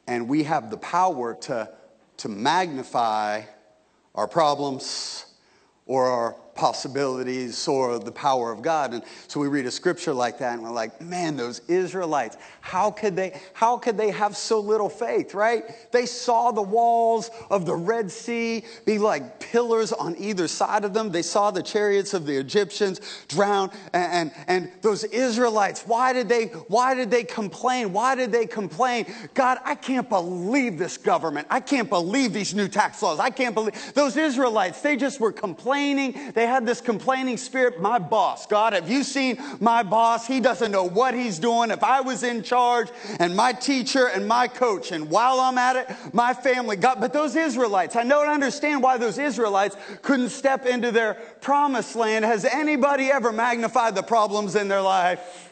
and 0.06 0.28
we 0.28 0.42
have 0.42 0.70
the 0.70 0.76
power 0.76 1.34
to, 1.34 1.70
to 2.18 2.28
magnify 2.28 3.42
our 4.14 4.28
problems 4.28 5.24
or 5.86 6.06
our 6.06 6.36
possibilities 6.54 7.66
or 7.66 7.98
the 7.98 8.12
power 8.12 8.52
of 8.52 8.62
God. 8.62 8.94
And 8.94 9.02
so 9.28 9.40
we 9.40 9.48
read 9.48 9.66
a 9.66 9.70
scripture 9.70 10.12
like 10.12 10.38
that 10.38 10.54
and 10.54 10.62
we're 10.62 10.70
like, 10.70 11.00
man, 11.00 11.36
those 11.36 11.60
Israelites, 11.68 12.36
how 12.60 12.90
could 12.90 13.16
they 13.16 13.40
how 13.52 13.76
could 13.76 13.96
they 13.96 14.10
have 14.10 14.36
so 14.36 14.60
little 14.60 14.88
faith, 14.88 15.34
right? 15.34 15.64
They 15.90 16.06
saw 16.06 16.52
the 16.52 16.62
walls 16.62 17.30
of 17.50 17.66
the 17.66 17.74
Red 17.74 18.10
Sea 18.10 18.64
be 18.84 18.98
like 18.98 19.40
pillars 19.40 19.92
on 19.92 20.16
either 20.18 20.46
side 20.46 20.84
of 20.84 20.94
them. 20.94 21.10
They 21.10 21.22
saw 21.22 21.50
the 21.50 21.62
chariots 21.62 22.14
of 22.14 22.26
the 22.26 22.36
Egyptians 22.36 23.00
drown 23.28 23.70
and 23.92 24.12
and, 24.12 24.32
and 24.46 24.72
those 24.82 25.04
Israelites, 25.04 25.84
why 25.86 26.12
did 26.12 26.28
they 26.28 26.46
why 26.68 26.94
did 26.94 27.10
they 27.10 27.24
complain? 27.24 27.92
Why 27.92 28.14
did 28.14 28.30
they 28.30 28.46
complain? 28.46 29.06
God, 29.34 29.58
I 29.64 29.74
can't 29.74 30.08
believe 30.08 30.78
this 30.78 30.96
government. 30.96 31.46
I 31.50 31.60
can't 31.60 31.88
believe 31.88 32.32
these 32.32 32.54
new 32.54 32.68
tax 32.68 33.02
laws. 33.02 33.18
I 33.18 33.30
can't 33.30 33.54
believe 33.54 33.94
those 33.94 34.16
Israelites, 34.16 34.80
they 34.80 34.96
just 34.96 35.20
were 35.20 35.32
complaining. 35.32 36.32
They 36.34 36.41
they 36.42 36.48
had 36.48 36.66
this 36.66 36.80
complaining 36.80 37.36
spirit. 37.36 37.80
My 37.80 38.00
boss, 38.00 38.48
God, 38.48 38.72
have 38.72 38.90
you 38.90 39.04
seen 39.04 39.40
my 39.60 39.84
boss? 39.84 40.26
He 40.26 40.40
doesn't 40.40 40.72
know 40.72 40.82
what 40.82 41.14
he's 41.14 41.38
doing. 41.38 41.70
If 41.70 41.84
I 41.84 42.00
was 42.00 42.24
in 42.24 42.42
charge 42.42 42.88
and 43.20 43.36
my 43.36 43.52
teacher 43.52 44.08
and 44.08 44.26
my 44.26 44.48
coach, 44.48 44.90
and 44.90 45.08
while 45.08 45.38
I'm 45.38 45.56
at 45.56 45.76
it, 45.76 45.96
my 46.12 46.34
family, 46.34 46.74
God, 46.74 47.00
but 47.00 47.12
those 47.12 47.36
Israelites, 47.36 47.94
I 47.94 48.02
don't 48.02 48.28
understand 48.28 48.82
why 48.82 48.98
those 48.98 49.18
Israelites 49.18 49.76
couldn't 50.02 50.30
step 50.30 50.66
into 50.66 50.90
their 50.90 51.14
promised 51.40 51.94
land. 51.94 52.24
Has 52.24 52.44
anybody 52.44 53.12
ever 53.12 53.30
magnified 53.30 53.94
the 53.94 54.02
problems 54.02 54.56
in 54.56 54.66
their 54.66 54.82
life? 54.82 55.51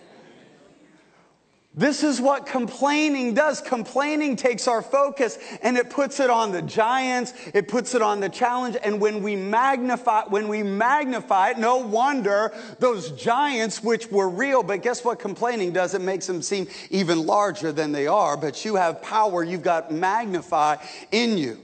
This 1.73 2.03
is 2.03 2.21
what 2.21 2.47
complaining 2.47 3.33
does. 3.33 3.61
Complaining 3.61 4.35
takes 4.35 4.67
our 4.67 4.83
focus 4.83 5.39
and 5.63 5.77
it 5.77 5.89
puts 5.89 6.19
it 6.19 6.29
on 6.29 6.51
the 6.51 6.63
giants, 6.63 7.33
it 7.55 7.69
puts 7.69 7.95
it 7.95 8.03
on 8.03 8.19
the 8.19 8.29
challenge. 8.29 8.77
And 8.83 9.01
when 9.01 9.23
we 9.23 9.37
magnify, 9.37 10.25
when 10.25 10.49
we 10.49 10.65
magnify 10.65 11.51
it, 11.51 11.59
no 11.59 11.77
wonder 11.77 12.53
those 12.81 13.13
giants, 13.13 13.85
which 13.85 14.11
were 14.11 14.29
real, 14.29 14.65
but 14.65 14.83
guess 14.83 15.05
what 15.05 15.21
complaining 15.21 15.73
does? 15.73 15.95
It 15.95 16.01
makes 16.01 16.27
them 16.27 16.43
seem 16.43 16.67
even 16.91 17.25
larger 17.25 17.71
than 17.71 17.93
they 17.93 18.09
are. 18.09 18.37
But 18.37 18.65
you 18.65 18.75
have 18.75 19.01
power, 19.01 19.45
you've 19.45 19.63
got 19.63 19.93
magnify 19.93 20.77
in 21.13 21.39
you. 21.39 21.61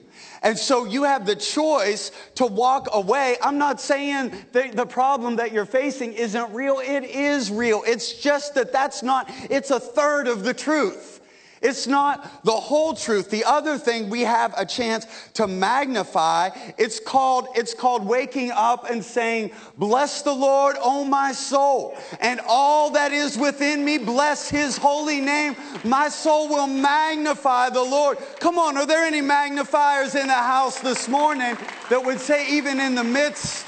And 0.46 0.56
so 0.56 0.84
you 0.84 1.02
have 1.02 1.26
the 1.26 1.34
choice 1.34 2.12
to 2.36 2.46
walk 2.46 2.86
away. 2.92 3.36
I'm 3.42 3.58
not 3.58 3.80
saying 3.80 4.32
the 4.52 4.86
problem 4.86 5.34
that 5.36 5.50
you're 5.50 5.66
facing 5.66 6.12
isn't 6.12 6.54
real. 6.54 6.78
It 6.78 7.02
is 7.02 7.50
real. 7.50 7.82
It's 7.84 8.12
just 8.12 8.54
that 8.54 8.72
that's 8.72 9.02
not, 9.02 9.28
it's 9.50 9.72
a 9.72 9.80
third 9.80 10.28
of 10.28 10.44
the 10.44 10.54
truth. 10.54 11.20
It's 11.66 11.88
not 11.88 12.44
the 12.44 12.52
whole 12.52 12.94
truth. 12.94 13.28
The 13.28 13.42
other 13.44 13.76
thing 13.76 14.08
we 14.08 14.20
have 14.20 14.54
a 14.56 14.64
chance 14.64 15.04
to 15.35 15.49
magnify, 15.49 16.50
it's 16.78 17.00
called, 17.00 17.49
it's 17.56 17.75
called 17.75 18.06
waking 18.06 18.52
up 18.52 18.88
and 18.88 19.04
saying, 19.04 19.50
Bless 19.76 20.23
the 20.23 20.32
Lord, 20.32 20.76
O 20.78 21.04
my 21.04 21.32
soul, 21.32 21.99
and 22.20 22.40
all 22.46 22.90
that 22.90 23.11
is 23.11 23.37
within 23.37 23.85
me, 23.85 23.99
bless 23.99 24.49
his 24.49 24.78
holy 24.78 25.20
name. 25.20 25.56
My 25.82 26.08
soul 26.08 26.49
will 26.49 26.68
magnify 26.68 27.70
the 27.70 27.82
Lord. 27.82 28.18
Come 28.38 28.61
on, 28.61 28.76
are 28.76 28.87
there 28.87 29.04
any 29.04 29.20
magnifiers 29.20 30.14
in 30.14 30.28
the 30.28 30.35
house 30.35 30.78
this 30.78 31.08
morning 31.08 31.58
that 31.90 32.04
would 32.04 32.20
say, 32.20 32.49
even 32.49 32.78
in 32.78 32.94
the 32.94 33.02
midst 33.02 33.66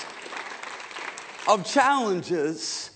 of 1.48 1.66
challenges, 1.66 2.92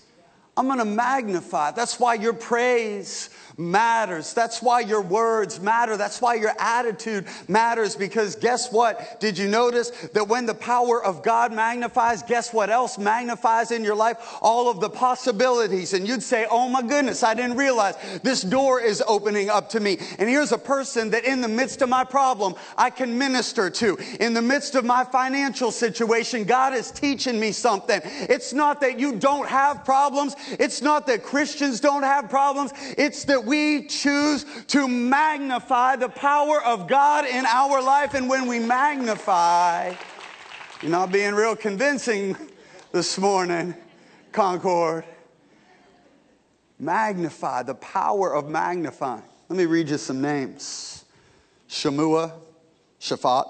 I'm 0.55 0.67
gonna 0.67 0.85
magnify? 0.85 1.71
That's 1.71 1.99
why 1.99 2.13
your 2.13 2.33
praise 2.33 3.31
matters. 3.57 4.33
That's 4.33 4.61
why 4.61 4.81
your 4.81 5.01
words 5.01 5.59
matter. 5.59 5.97
That's 5.97 6.21
why 6.21 6.35
your 6.35 6.53
attitude 6.59 7.25
matters 7.47 7.95
because 7.95 8.35
guess 8.35 8.71
what? 8.71 9.19
Did 9.19 9.37
you 9.37 9.47
notice 9.47 9.89
that 10.13 10.27
when 10.27 10.45
the 10.45 10.53
power 10.53 11.03
of 11.03 11.23
God 11.23 11.53
magnifies, 11.53 12.23
guess 12.23 12.53
what 12.53 12.69
else 12.69 12.97
magnifies 12.97 13.71
in 13.71 13.83
your 13.83 13.95
life? 13.95 14.17
All 14.41 14.69
of 14.69 14.79
the 14.79 14.89
possibilities. 14.89 15.93
And 15.93 16.07
you'd 16.07 16.23
say, 16.23 16.47
oh 16.49 16.69
my 16.69 16.81
goodness, 16.81 17.23
I 17.23 17.33
didn't 17.33 17.57
realize 17.57 17.95
this 18.23 18.41
door 18.41 18.81
is 18.81 19.03
opening 19.07 19.49
up 19.49 19.69
to 19.69 19.79
me. 19.79 19.97
And 20.19 20.29
here's 20.29 20.51
a 20.51 20.57
person 20.57 21.11
that 21.11 21.25
in 21.25 21.41
the 21.41 21.47
midst 21.47 21.81
of 21.81 21.89
my 21.89 22.03
problem, 22.03 22.55
I 22.77 22.89
can 22.89 23.17
minister 23.17 23.69
to. 23.69 23.97
In 24.19 24.33
the 24.33 24.41
midst 24.41 24.75
of 24.75 24.85
my 24.85 25.03
financial 25.03 25.71
situation, 25.71 26.43
God 26.43 26.73
is 26.73 26.91
teaching 26.91 27.39
me 27.39 27.51
something. 27.51 28.01
It's 28.03 28.53
not 28.53 28.81
that 28.81 28.99
you 28.99 29.15
don't 29.15 29.47
have 29.47 29.85
problems. 29.85 30.35
It's 30.51 30.81
not 30.81 31.07
that 31.07 31.23
Christians 31.23 31.79
don't 31.79 32.03
have 32.03 32.29
problems. 32.29 32.73
It's 32.97 33.25
that 33.25 33.42
we 33.45 33.87
choose 33.87 34.45
to 34.67 34.87
magnify 34.87 35.95
the 35.95 36.09
power 36.09 36.61
of 36.63 36.87
God 36.87 37.25
in 37.25 37.45
our 37.45 37.81
life. 37.81 38.13
And 38.13 38.29
when 38.29 38.47
we 38.47 38.59
magnify, 38.59 39.93
you're 40.81 40.91
not 40.91 41.11
being 41.11 41.33
real 41.33 41.55
convincing 41.55 42.35
this 42.91 43.17
morning, 43.17 43.73
Concord. 44.31 45.05
Magnify, 46.79 47.63
the 47.63 47.75
power 47.75 48.35
of 48.35 48.49
magnifying. 48.49 49.23
Let 49.49 49.57
me 49.57 49.65
read 49.65 49.89
you 49.89 49.97
some 49.97 50.21
names 50.21 51.05
Shammua, 51.69 52.33
Shaphat, 52.99 53.49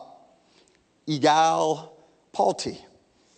Igal, 1.07 1.89
Palti, 2.31 2.77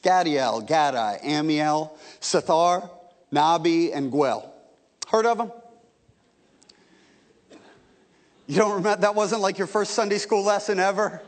Gaddiel, 0.03 0.67
Gaddi, 0.67 1.23
Ammiel, 1.23 1.91
Sethur, 2.19 2.89
Nahbi, 3.31 3.95
and 3.95 4.11
Geuel. 4.11 4.49
Heard 5.07 5.25
of 5.25 5.37
them? 5.37 5.51
You 8.47 8.57
don't 8.57 8.75
remember, 8.75 9.01
that 9.01 9.15
wasn't 9.15 9.41
like 9.41 9.57
your 9.57 9.67
first 9.67 9.91
Sunday 9.95 10.19
school 10.19 10.43
lesson 10.43 10.79
ever? 10.79 11.21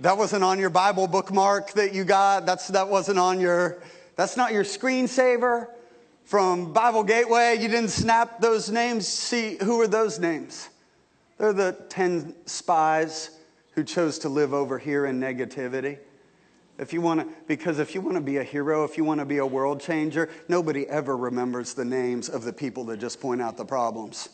That 0.00 0.18
wasn't 0.18 0.42
on 0.42 0.58
your 0.58 0.70
Bible 0.70 1.06
bookmark 1.06 1.72
that 1.74 1.94
you 1.94 2.04
got? 2.04 2.46
That's, 2.46 2.68
that 2.68 2.88
wasn't 2.88 3.18
on 3.20 3.38
your, 3.38 3.80
that's 4.16 4.36
not 4.36 4.52
your 4.52 4.64
screensaver 4.64 5.68
from 6.24 6.72
Bible 6.72 7.04
Gateway? 7.04 7.58
You 7.60 7.68
didn't 7.68 7.90
snap 7.90 8.40
those 8.40 8.70
names? 8.70 9.06
See, 9.06 9.56
who 9.62 9.80
are 9.80 9.86
those 9.86 10.18
names? 10.18 10.68
They're 11.38 11.52
the 11.52 11.76
10 11.90 12.34
spies 12.44 13.30
who 13.72 13.84
chose 13.84 14.18
to 14.20 14.28
live 14.28 14.52
over 14.52 14.78
here 14.78 15.06
in 15.06 15.20
negativity. 15.20 15.98
If 16.78 16.92
you 16.92 17.02
want 17.02 17.20
to, 17.20 17.26
because 17.46 17.78
if 17.78 17.94
you 17.94 18.00
want 18.00 18.16
to 18.16 18.20
be 18.22 18.38
a 18.38 18.42
hero, 18.42 18.84
if 18.84 18.96
you 18.96 19.04
want 19.04 19.20
to 19.20 19.26
be 19.26 19.38
a 19.38 19.46
world 19.46 19.80
changer, 19.80 20.28
nobody 20.48 20.88
ever 20.88 21.16
remembers 21.16 21.74
the 21.74 21.84
names 21.84 22.28
of 22.28 22.42
the 22.42 22.52
people 22.52 22.84
that 22.84 22.98
just 22.98 23.20
point 23.20 23.40
out 23.40 23.56
the 23.56 23.64
problems. 23.64 24.30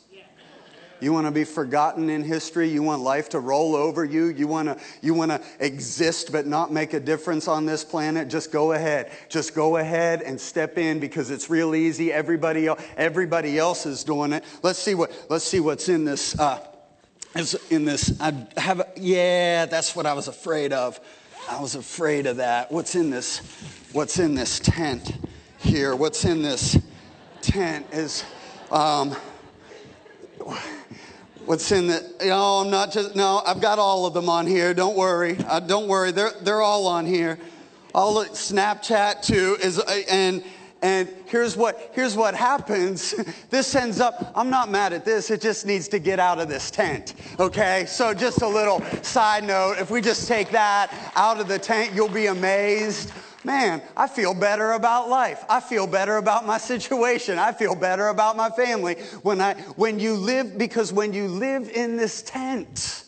You 1.01 1.13
want 1.13 1.27
to 1.27 1.31
be 1.31 1.45
forgotten 1.45 2.09
in 2.09 2.23
history. 2.23 2.69
You 2.69 2.83
want 2.83 3.03
life 3.03 3.29
to 3.31 3.41
roll 3.41 3.77
over 3.77 4.05
you. 4.05 4.27
You 4.27 4.47
want 4.47 4.69
to, 4.69 4.79
you 5.03 5.15
want 5.15 5.31
to 5.31 5.41
exist 5.61 6.33
but 6.33 6.47
not 6.47 6.73
make 6.73 6.95
a 6.95 7.01
difference 7.01 7.49
on 7.49 7.67
this 7.67 7.85
planet. 7.85 8.29
Just 8.29 8.51
go 8.51 8.73
ahead. 8.73 9.11
Just 9.29 9.55
go 9.55 9.77
ahead 9.77 10.23
and 10.23 10.41
step 10.41 10.79
in 10.79 10.99
because 10.99 11.31
it's 11.31 11.51
real 11.51 11.75
easy. 11.75 12.13
Everybody, 12.13 12.69
everybody 12.97 13.59
else 13.59 13.85
is 13.85 14.05
doing 14.05 14.33
it. 14.33 14.45
Let's 14.63 14.79
see 14.79 14.95
what, 14.95 15.13
let's 15.29 15.45
see 15.45 15.61
what's 15.61 15.89
in 15.89 16.05
this, 16.05 16.39
uh, 16.39 16.67
in 17.71 17.85
this. 17.85 18.19
I 18.21 18.47
have, 18.57 18.93
yeah, 18.97 19.67
that's 19.67 19.95
what 19.95 20.07
I 20.07 20.15
was 20.15 20.29
afraid 20.29 20.73
of. 20.73 20.99
I 21.49 21.61
was 21.61 21.75
afraid 21.75 22.27
of 22.27 22.39
that. 22.39 22.73
What's 22.73 22.95
in 22.95 23.11
this? 23.11 23.39
What's 23.93 24.19
in 24.19 24.35
this 24.35 24.59
tent 24.59 25.13
here? 25.59 25.95
What's 25.95 26.25
in 26.25 26.43
this 26.43 26.79
tent 27.43 27.87
is, 27.93 28.25
um, 28.71 29.15
what's 31.47 31.71
in 31.71 31.87
that 31.87 32.03
you 32.21 32.29
know 32.29 32.61
i'm 32.61 32.71
not 32.71 32.91
just 32.93 33.15
no 33.15 33.41
i've 33.47 33.61
got 33.61 33.79
all 33.79 34.05
of 34.05 34.15
them 34.15 34.29
on 34.29 34.47
here. 34.47 34.75
Don't 34.75 34.97
worry. 34.97 35.37
Uh, 35.47 35.61
don't 35.61 35.89
worry. 35.89 36.11
They're, 36.11 36.33
they're 36.43 36.63
all 36.63 36.87
on 36.87 37.07
here. 37.07 37.39
All 37.95 38.21
of 38.21 38.29
snapchat 38.31 39.23
too 39.23 39.57
is 39.63 39.79
uh, 39.79 40.03
and 40.11 40.45
and 40.83 41.09
here's 41.27 41.57
what 41.57 41.91
here's 41.95 42.17
what 42.17 42.35
happens. 42.35 43.15
This 43.51 43.75
ends 43.75 44.01
up 44.01 44.33
i'm 44.35 44.51
not 44.51 44.71
mad 44.71 44.93
at 44.93 45.05
this. 45.05 45.31
It 45.31 45.41
just 45.41 45.67
needs 45.67 45.89
to 45.89 45.99
get 45.99 46.19
out 46.19 46.39
of 46.39 46.49
this 46.49 46.71
tent 46.71 47.15
okay? 47.39 47.85
So 47.87 48.13
just 48.13 48.43
a 48.43 48.49
little 48.49 48.83
side 49.03 49.45
note. 49.45 49.77
If 49.79 49.91
we 49.91 50.01
just 50.01 50.27
take 50.27 50.51
that 50.51 50.93
out 51.15 51.41
of 51.41 51.49
the 51.49 51.59
tent 51.59 51.95
you'll 51.95 52.09
be 52.09 52.27
amazed 52.27 53.13
man, 53.47 53.81
I 53.97 54.09
feel 54.09 54.35
better 54.35 54.73
about 54.73 55.09
life. 55.09 55.45
I 55.49 55.61
feel 55.61 55.87
better 55.87 56.17
about 56.17 56.45
my 56.45 56.59
situation. 56.73 57.39
I 57.39 57.53
feel 57.53 57.75
better 57.75 58.09
about 58.09 58.37
my 58.37 58.51
family 58.51 58.97
when 59.23 59.41
I 59.41 59.55
when 59.77 59.99
you 59.99 60.15
live 60.15 60.59
because 60.59 60.93
when 60.93 61.15
you 61.15 61.29
live 61.29 61.71
in 61.71 61.97
this 61.97 62.21
tent, 62.21 63.05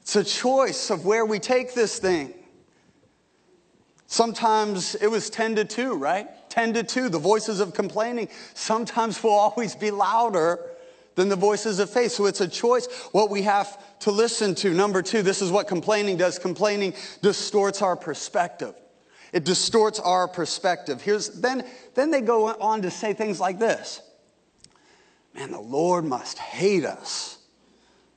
it's 0.00 0.16
a 0.16 0.24
choice 0.24 0.90
of 0.90 1.04
where 1.04 1.26
we 1.26 1.38
take 1.38 1.74
this 1.74 1.98
thing. 1.98 2.32
Sometimes 4.06 4.94
it 4.94 5.08
was 5.08 5.28
10 5.28 5.56
to 5.56 5.64
2, 5.64 5.94
right? 5.94 6.28
10 6.48 6.74
to 6.74 6.84
2. 6.84 7.08
The 7.08 7.18
voices 7.18 7.58
of 7.58 7.74
complaining 7.74 8.28
sometimes 8.54 9.20
will 9.20 9.32
always 9.32 9.74
be 9.74 9.90
louder 9.90 10.60
than 11.16 11.28
the 11.28 11.36
voices 11.36 11.80
of 11.80 11.90
faith. 11.90 12.12
So 12.12 12.26
it's 12.26 12.40
a 12.40 12.46
choice 12.46 12.86
what 13.10 13.30
we 13.30 13.42
have 13.42 13.98
to 14.00 14.12
listen 14.12 14.54
to. 14.56 14.72
Number 14.72 15.02
two, 15.02 15.22
this 15.22 15.42
is 15.42 15.50
what 15.50 15.66
complaining 15.66 16.16
does. 16.16 16.38
Complaining 16.38 16.94
distorts 17.20 17.82
our 17.82 17.96
perspective. 17.96 18.74
It 19.36 19.44
distorts 19.44 20.00
our 20.00 20.26
perspective. 20.28 21.02
Here's, 21.02 21.28
then, 21.28 21.62
then 21.94 22.10
they 22.10 22.22
go 22.22 22.54
on 22.54 22.80
to 22.80 22.90
say 22.90 23.12
things 23.12 23.38
like 23.38 23.58
this 23.58 24.00
Man, 25.34 25.50
the 25.50 25.60
Lord 25.60 26.06
must 26.06 26.38
hate 26.38 26.86
us 26.86 27.36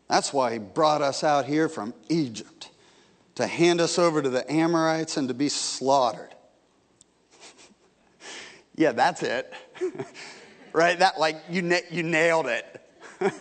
That's 0.07 0.31
why 0.31 0.53
he 0.53 0.59
brought 0.59 1.01
us 1.01 1.21
out 1.25 1.43
here 1.43 1.67
from 1.67 1.93
Egypt 2.07 2.69
to 3.35 3.47
hand 3.47 3.81
us 3.81 3.99
over 3.99 4.21
to 4.21 4.29
the 4.29 4.49
Amorites 4.49 5.17
and 5.17 5.27
to 5.27 5.33
be 5.33 5.49
slaughtered. 5.49 6.33
yeah, 8.77 8.93
that's 8.93 9.21
it. 9.21 9.53
right? 10.71 10.97
That 10.99 11.19
like 11.19 11.35
you 11.49 11.81
you 11.91 12.03
nailed 12.03 12.47
it. 12.47 12.81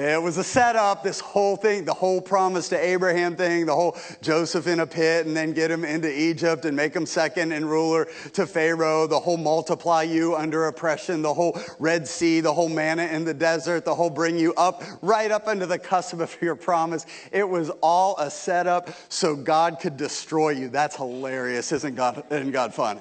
It 0.00 0.22
was 0.22 0.38
a 0.38 0.44
setup, 0.44 1.02
this 1.02 1.20
whole 1.20 1.56
thing, 1.56 1.84
the 1.84 1.92
whole 1.92 2.22
promise 2.22 2.70
to 2.70 2.78
Abraham 2.78 3.36
thing, 3.36 3.66
the 3.66 3.74
whole 3.74 3.96
Joseph 4.22 4.66
in 4.66 4.80
a 4.80 4.86
pit 4.86 5.26
and 5.26 5.36
then 5.36 5.52
get 5.52 5.70
him 5.70 5.84
into 5.84 6.10
Egypt 6.10 6.64
and 6.64 6.74
make 6.74 6.96
him 6.96 7.04
second 7.04 7.52
and 7.52 7.68
ruler 7.68 8.08
to 8.32 8.46
Pharaoh, 8.46 9.06
the 9.06 9.20
whole 9.20 9.36
multiply 9.36 10.02
you 10.02 10.34
under 10.34 10.66
oppression, 10.66 11.20
the 11.20 11.34
whole 11.34 11.60
Red 11.78 12.08
Sea, 12.08 12.40
the 12.40 12.52
whole 12.52 12.70
manna 12.70 13.04
in 13.04 13.24
the 13.24 13.34
desert, 13.34 13.84
the 13.84 13.94
whole 13.94 14.10
bring 14.10 14.38
you 14.38 14.54
up, 14.54 14.82
right 15.02 15.30
up 15.30 15.46
under 15.46 15.66
the 15.66 15.78
cusp 15.78 16.18
of 16.18 16.34
your 16.40 16.56
promise. 16.56 17.04
It 17.30 17.46
was 17.46 17.70
all 17.82 18.16
a 18.18 18.30
setup 18.30 18.90
so 19.10 19.36
God 19.36 19.80
could 19.80 19.98
destroy 19.98 20.50
you. 20.50 20.68
That's 20.68 20.96
hilarious. 20.96 21.72
Isn't 21.72 21.94
God, 21.94 22.24
isn't 22.30 22.52
God 22.52 22.72
funny? 22.72 23.00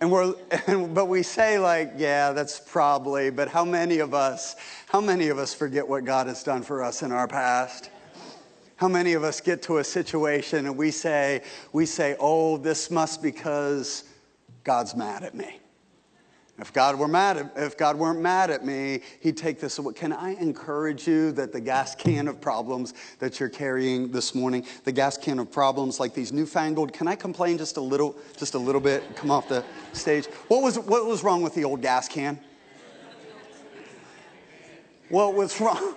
And 0.00 0.12
we're, 0.12 0.34
and, 0.66 0.94
but 0.94 1.06
we 1.06 1.22
say 1.22 1.58
like, 1.58 1.92
yeah, 1.96 2.32
that's 2.32 2.60
probably, 2.60 3.30
but 3.30 3.48
how 3.48 3.64
many 3.64 3.98
of 3.98 4.14
us, 4.14 4.56
how 4.86 5.00
many 5.00 5.28
of 5.28 5.38
us 5.38 5.54
forget 5.54 5.86
what 5.86 6.04
God 6.04 6.26
has 6.26 6.42
done 6.42 6.62
for 6.62 6.82
us 6.82 7.02
in 7.02 7.12
our 7.12 7.28
past? 7.28 7.90
How 8.76 8.88
many 8.88 9.14
of 9.14 9.24
us 9.24 9.40
get 9.40 9.62
to 9.62 9.78
a 9.78 9.84
situation 9.84 10.66
and 10.66 10.76
we 10.76 10.92
say, 10.92 11.42
we 11.72 11.84
say, 11.84 12.16
oh, 12.20 12.58
this 12.58 12.90
must 12.90 13.22
because 13.22 14.04
God's 14.62 14.94
mad 14.94 15.24
at 15.24 15.34
me. 15.34 15.58
If 16.60 16.72
God 16.72 16.98
were 16.98 17.06
mad 17.06 17.36
at, 17.36 17.52
if 17.56 17.76
God 17.76 17.96
weren't 17.96 18.20
mad 18.20 18.50
at 18.50 18.64
me, 18.64 19.00
He'd 19.20 19.36
take 19.36 19.60
this 19.60 19.78
away. 19.78 19.94
Can 19.94 20.12
I 20.12 20.34
encourage 20.34 21.06
you 21.06 21.30
that 21.32 21.52
the 21.52 21.60
gas 21.60 21.94
can 21.94 22.26
of 22.26 22.40
problems 22.40 22.94
that 23.20 23.38
you're 23.38 23.48
carrying 23.48 24.10
this 24.10 24.34
morning, 24.34 24.66
the 24.82 24.90
gas 24.90 25.16
can 25.16 25.38
of 25.38 25.52
problems 25.52 26.00
like 26.00 26.14
these 26.14 26.32
newfangled, 26.32 26.92
can 26.92 27.06
I 27.06 27.14
complain 27.14 27.58
just 27.58 27.76
a 27.76 27.80
little, 27.80 28.16
just 28.36 28.54
a 28.54 28.58
little 28.58 28.80
bit? 28.80 29.04
Come 29.14 29.30
off 29.30 29.48
the 29.48 29.64
stage. 29.92 30.26
What 30.48 30.62
was, 30.62 30.78
what 30.78 31.06
was 31.06 31.22
wrong 31.22 31.42
with 31.42 31.54
the 31.54 31.62
old 31.62 31.80
gas 31.80 32.08
can? 32.08 32.40
What 35.10 35.34
was 35.34 35.60
wrong? 35.60 35.94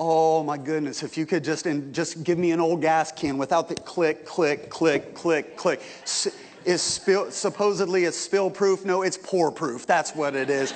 Oh 0.00 0.42
my 0.42 0.56
goodness, 0.56 1.02
if 1.02 1.18
you 1.18 1.26
could 1.26 1.44
just, 1.44 1.66
and 1.66 1.94
just 1.94 2.24
give 2.24 2.38
me 2.38 2.50
an 2.52 2.60
old 2.60 2.80
gas 2.80 3.12
can 3.12 3.36
without 3.36 3.68
the 3.68 3.74
click, 3.74 4.24
click, 4.24 4.70
click, 4.70 5.14
click, 5.14 5.56
click 5.56 5.82
is 6.64 6.82
spill, 6.82 7.30
supposedly 7.30 8.04
it's 8.04 8.16
spill 8.16 8.50
proof. 8.50 8.84
No, 8.84 9.02
it's 9.02 9.16
pour 9.16 9.50
proof. 9.50 9.86
That's 9.86 10.14
what 10.14 10.34
it 10.36 10.50
is. 10.50 10.72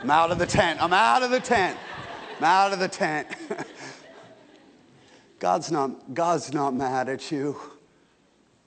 I'm 0.00 0.10
out 0.10 0.30
of 0.30 0.38
the 0.38 0.46
tent. 0.46 0.82
I'm 0.82 0.92
out 0.92 1.22
of 1.22 1.30
the 1.30 1.40
tent. 1.40 1.78
I'm 2.38 2.44
out 2.44 2.72
of 2.72 2.78
the 2.78 2.88
tent. 2.88 3.28
God's 5.38 5.70
not, 5.70 6.14
God's 6.14 6.52
not 6.52 6.74
mad 6.74 7.08
at 7.08 7.30
you. 7.30 7.56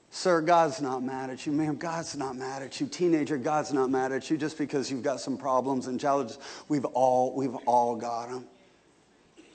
Sir, 0.10 0.42
God's 0.42 0.82
not 0.82 1.04
mad 1.04 1.30
at 1.30 1.46
you. 1.46 1.52
Ma'am, 1.52 1.76
God's 1.76 2.16
not 2.16 2.36
mad 2.36 2.64
at 2.64 2.80
you. 2.82 2.88
Teenager, 2.88 3.38
God's 3.38 3.72
not 3.72 3.92
mad 3.92 4.12
at 4.12 4.32
you 4.32 4.38
just 4.38 4.58
because 4.58 4.90
you've 4.90 5.04
got 5.04 5.20
some 5.20 5.38
problems 5.38 5.86
and 5.88 6.00
challenges. 6.00 6.40
We've 6.70 6.86
all, 6.86 7.36
we've 7.36 7.56
all 7.68 7.96
got 7.96 8.30
them. 8.30 8.46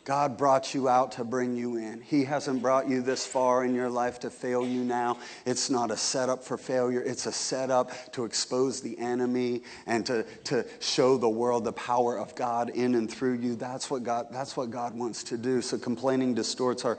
God 0.05 0.37
brought 0.37 0.75
you 0.75 0.89
out 0.89 1.13
to 1.13 1.25
bring 1.25 1.55
you 1.57 1.77
in. 1.77 2.01
He 2.01 2.25
hasn't 2.25 2.61
brought 2.61 2.89
you 2.89 3.03
this 3.03 3.25
far 3.25 3.65
in 3.65 3.73
your 3.75 3.89
life 3.89 4.19
to 4.21 4.31
fail 4.31 4.67
you 4.67 4.83
now. 4.83 5.19
It's 5.47 5.71
not 5.71 5.93
a 5.93 5.97
setup 5.97 6.43
for 6.43 6.59
failure, 6.59 7.01
it's 7.01 7.27
a 7.27 7.33
setup 7.33 7.93
to 8.13 8.25
expose 8.25 8.81
the 8.81 8.99
enemy 8.99 9.63
and 9.87 10.05
to, 10.07 10.25
to 10.45 10.67
show 10.81 11.17
the 11.17 11.29
world 11.29 11.65
the 11.65 11.73
power 11.73 12.19
of 12.19 12.35
God 12.35 12.71
in 12.71 12.97
and 12.97 13.09
through 13.09 13.35
you. 13.35 13.55
That's 13.55 13.91
what 13.91 14.03
God, 14.03 14.27
that's 14.33 14.57
what 14.57 14.71
God 14.71 14.95
wants 14.95 15.23
to 15.25 15.37
do. 15.37 15.63
So 15.63 15.79
complaining 15.79 16.35
distorts 16.35 16.85
our 16.85 16.99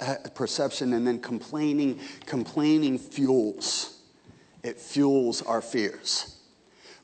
uh, 0.00 0.14
perception, 0.34 0.94
and 0.94 1.06
then 1.06 1.20
complaining, 1.20 2.00
complaining 2.24 2.98
fuels. 2.98 3.98
It 4.62 4.78
fuels 4.78 5.42
our 5.42 5.60
fears. 5.60 6.41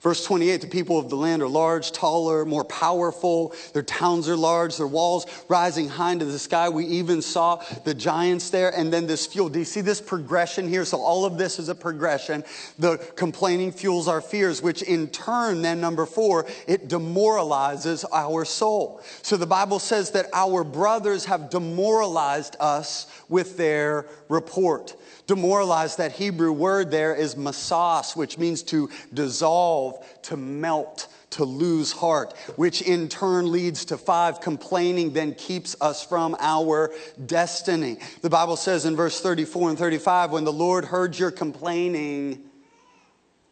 Verse 0.01 0.25
28 0.25 0.61
the 0.61 0.67
people 0.69 0.99
of 0.99 1.11
the 1.11 1.17
land 1.17 1.43
are 1.43 1.49
large, 1.49 1.91
taller, 1.91 2.45
more 2.45 2.65
powerful. 2.65 3.53
Their 3.73 3.83
towns 3.83 4.29
are 4.29 4.37
large, 4.37 4.77
their 4.77 4.87
walls 4.87 5.27
rising 5.49 5.89
high 5.89 6.13
into 6.13 6.25
the 6.25 6.39
sky. 6.39 6.69
We 6.69 6.85
even 6.87 7.21
saw 7.21 7.65
the 7.85 7.95
giants 7.95 8.51
there, 8.51 8.73
and 8.77 8.93
then 8.93 9.09
this 9.09 9.27
fuel. 9.27 9.49
Do 9.49 9.59
you 9.59 9.65
see 9.65 9.81
this 9.81 10.01
progression 10.01 10.69
here? 10.69 10.85
So, 10.85 10.99
all 10.99 11.25
of 11.25 11.37
this 11.37 11.59
is 11.59 11.69
a 11.69 11.75
progression. 11.75 12.45
The 12.79 12.99
complaining 13.17 13.73
fuels 13.73 14.07
our 14.07 14.21
fears, 14.21 14.63
which 14.63 14.83
in 14.83 15.09
turn, 15.09 15.63
then, 15.63 15.81
number 15.81 16.07
four, 16.07 16.47
it 16.69 16.87
demoralizes 16.87 18.05
our 18.13 18.45
soul. 18.45 19.03
So, 19.23 19.37
the 19.37 19.47
Bible 19.47 19.81
says 19.81 20.13
that 20.13 20.27
our 20.33 20.63
brothers 20.63 21.25
have 21.25 21.51
demoralized 21.51 22.55
us 22.61 23.07
with 23.29 23.57
their 23.57 24.07
report. 24.29 24.95
Demoralized, 25.27 25.99
that 25.99 26.13
Hebrew 26.13 26.53
word 26.53 26.91
there 26.91 27.15
is 27.15 27.35
masas, 27.35 28.17
which 28.17 28.39
means 28.39 28.63
to 28.65 28.89
dissolve, 29.13 29.88
to 30.23 30.37
melt, 30.37 31.09
to 31.31 31.45
lose 31.45 31.93
heart, 31.93 32.37
which 32.57 32.83
in 32.83 33.09
turn 33.09 33.51
leads 33.51 33.85
to 33.87 33.99
five. 33.99 34.41
Complaining 34.41 35.13
then 35.13 35.35
keeps 35.35 35.77
us 35.81 36.05
from 36.05 36.37
our 36.39 36.93
destiny. 37.27 37.99
The 38.23 38.31
Bible 38.31 38.57
says 38.57 38.85
in 38.85 38.97
verse 38.97 39.21
34 39.21 39.71
and 39.71 39.79
35 39.79 40.33
when 40.33 40.45
the 40.45 40.53
Lord 40.53 40.85
heard 40.85 41.19
your 41.19 41.31
complaining, 41.31 42.43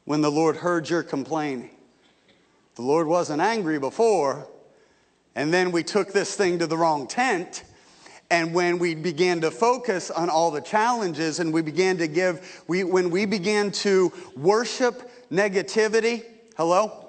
when 0.05 0.21
the 0.21 0.31
Lord 0.31 0.57
heard 0.57 0.89
your 0.89 1.03
complaining, 1.03 1.71
the 2.75 2.83
Lord 2.83 3.07
wasn't 3.07 3.41
angry 3.41 3.79
before, 3.79 4.49
and 5.35 5.53
then 5.53 5.73
we 5.73 5.83
took 5.83 6.13
this 6.13 6.35
thing 6.35 6.59
to 6.61 6.67
the 6.67 6.77
wrong 6.77 7.07
tent 7.07 7.65
and 8.31 8.53
when 8.53 8.79
we 8.79 8.95
began 8.95 9.41
to 9.43 9.51
focus 9.51 10.11
on 10.11 10.29
all 10.31 10.51
the 10.51 10.61
challenges 10.61 11.39
and 11.39 11.53
we 11.53 11.63
began 11.63 11.99
to 11.99 12.09
give, 12.09 12.63
we, 12.67 12.83
when 12.83 13.11
we 13.11 13.25
began 13.25 13.71
to 13.71 14.13
worship 14.37 15.11
negativity, 15.31 16.25
hello? 16.57 17.07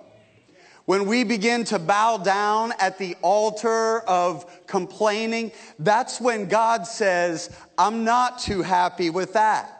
When 0.85 1.05
we 1.05 1.25
begin 1.25 1.65
to 1.65 1.79
bow 1.79 2.17
down 2.17 2.71
at 2.79 2.97
the 2.97 3.15
altar 3.21 3.99
of 4.01 4.65
complaining, 4.67 5.51
that's 5.79 6.21
when 6.21 6.47
God 6.47 6.87
says, 6.87 7.49
I'm 7.77 8.05
not 8.05 8.39
too 8.39 8.61
happy 8.61 9.09
with 9.09 9.33
that. 9.33 9.77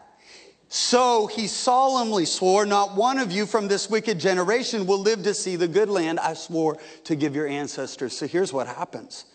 So 0.69 1.28
he 1.28 1.47
solemnly 1.47 2.26
swore, 2.26 2.65
Not 2.65 2.97
one 2.97 3.19
of 3.19 3.32
you 3.32 3.45
from 3.45 3.69
this 3.69 3.89
wicked 3.89 4.19
generation 4.19 4.86
will 4.86 5.00
live 5.00 5.23
to 5.23 5.34
see 5.34 5.56
the 5.56 5.67
good 5.67 5.88
land 5.88 6.19
I 6.19 6.34
swore 6.34 6.78
to 7.06 7.15
give 7.15 7.36
your 7.36 7.47
ancestors. 7.47 8.17
So 8.17 8.28
here's 8.28 8.52
what 8.52 8.67
happens 8.67 9.26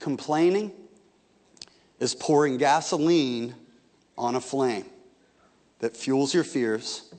complaining 0.00 0.72
is 2.00 2.14
pouring 2.14 2.56
gasoline 2.56 3.54
on 4.16 4.34
a 4.34 4.40
flame 4.40 4.86
that 5.80 5.96
fuels 5.96 6.32
your 6.32 6.42
fears, 6.44 7.12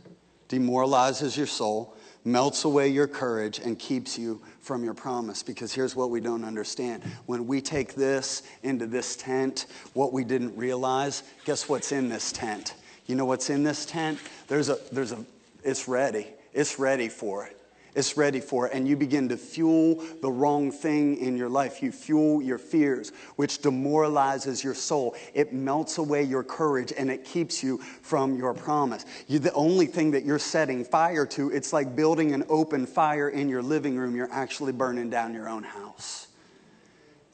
demoralizes 0.54 1.36
your 1.36 1.48
soul, 1.48 1.96
melts 2.24 2.63
away 2.63 2.88
your 2.88 3.08
courage, 3.08 3.60
and 3.60 3.78
keeps 3.80 4.18
you 4.18 4.42
from 4.62 4.84
your 4.84 4.94
promise. 4.94 5.42
Because 5.44 5.74
here's 5.74 5.96
what 5.96 6.10
we 6.10 6.22
don't 6.22 6.44
understand. 6.44 7.04
When 7.26 7.48
we 7.48 7.60
take 7.62 7.96
this 7.96 8.44
into 8.62 8.86
this 8.86 9.16
tent, 9.16 9.66
what 9.94 10.13
we 10.13 10.24
didn't 10.24 10.56
realize, 10.56 11.24
guess 11.46 11.68
what's 11.68 11.92
in 11.92 12.10
this 12.10 12.32
tent? 12.32 12.76
You 13.08 13.16
know 13.16 13.26
what's 13.26 13.50
in 13.50 13.63
this 13.63 13.86
tent? 13.86 14.20
There's 14.48 14.70
a, 14.70 14.78
there's 14.92 15.12
a, 15.12 15.26
it's 15.63 15.88
ready. 15.88 16.28
It's 16.54 16.78
ready 16.80 17.10
for 17.10 17.46
it 17.46 17.60
is 17.95 18.17
ready 18.17 18.39
for 18.39 18.67
and 18.67 18.88
you 18.88 18.95
begin 18.95 19.29
to 19.29 19.38
fuel 19.38 20.03
the 20.21 20.32
wrong 20.32 20.71
thing 20.71 21.17
in 21.17 21.38
your 21.38 21.49
life. 21.49 21.82
You 21.82 21.91
fuel 21.91 22.41
your 22.41 22.58
fears, 22.58 23.12
which 23.36 23.62
demoralizes 23.62 24.63
your 24.63 24.73
soul. 24.73 25.15
It 25.34 25.53
melts 25.53 25.97
away 25.97 26.23
your 26.23 26.43
courage 26.43 26.93
and 26.97 27.10
it 27.10 27.25
keeps 27.25 27.63
you 27.63 27.77
from 28.01 28.36
your 28.36 28.53
promise. 28.53 29.06
You, 29.27 29.39
the 29.39 29.53
only 29.53 29.86
thing 29.86 30.12
that 30.12 30.25
you're 30.25 30.39
setting 30.39 30.84
fire 30.84 31.25
to, 31.27 31.51
it's 31.51 31.73
like 31.73 31.95
building 31.95 32.34
an 32.34 32.43
open 32.49 32.86
fire 32.86 33.29
in 33.29 33.49
your 33.49 33.62
living 33.62 33.95
room. 33.95 34.15
You're 34.15 34.32
actually 34.32 34.71
burning 34.71 35.10
down 35.10 35.34
your 35.34 35.49
own 35.49 35.63
house. 35.63 36.27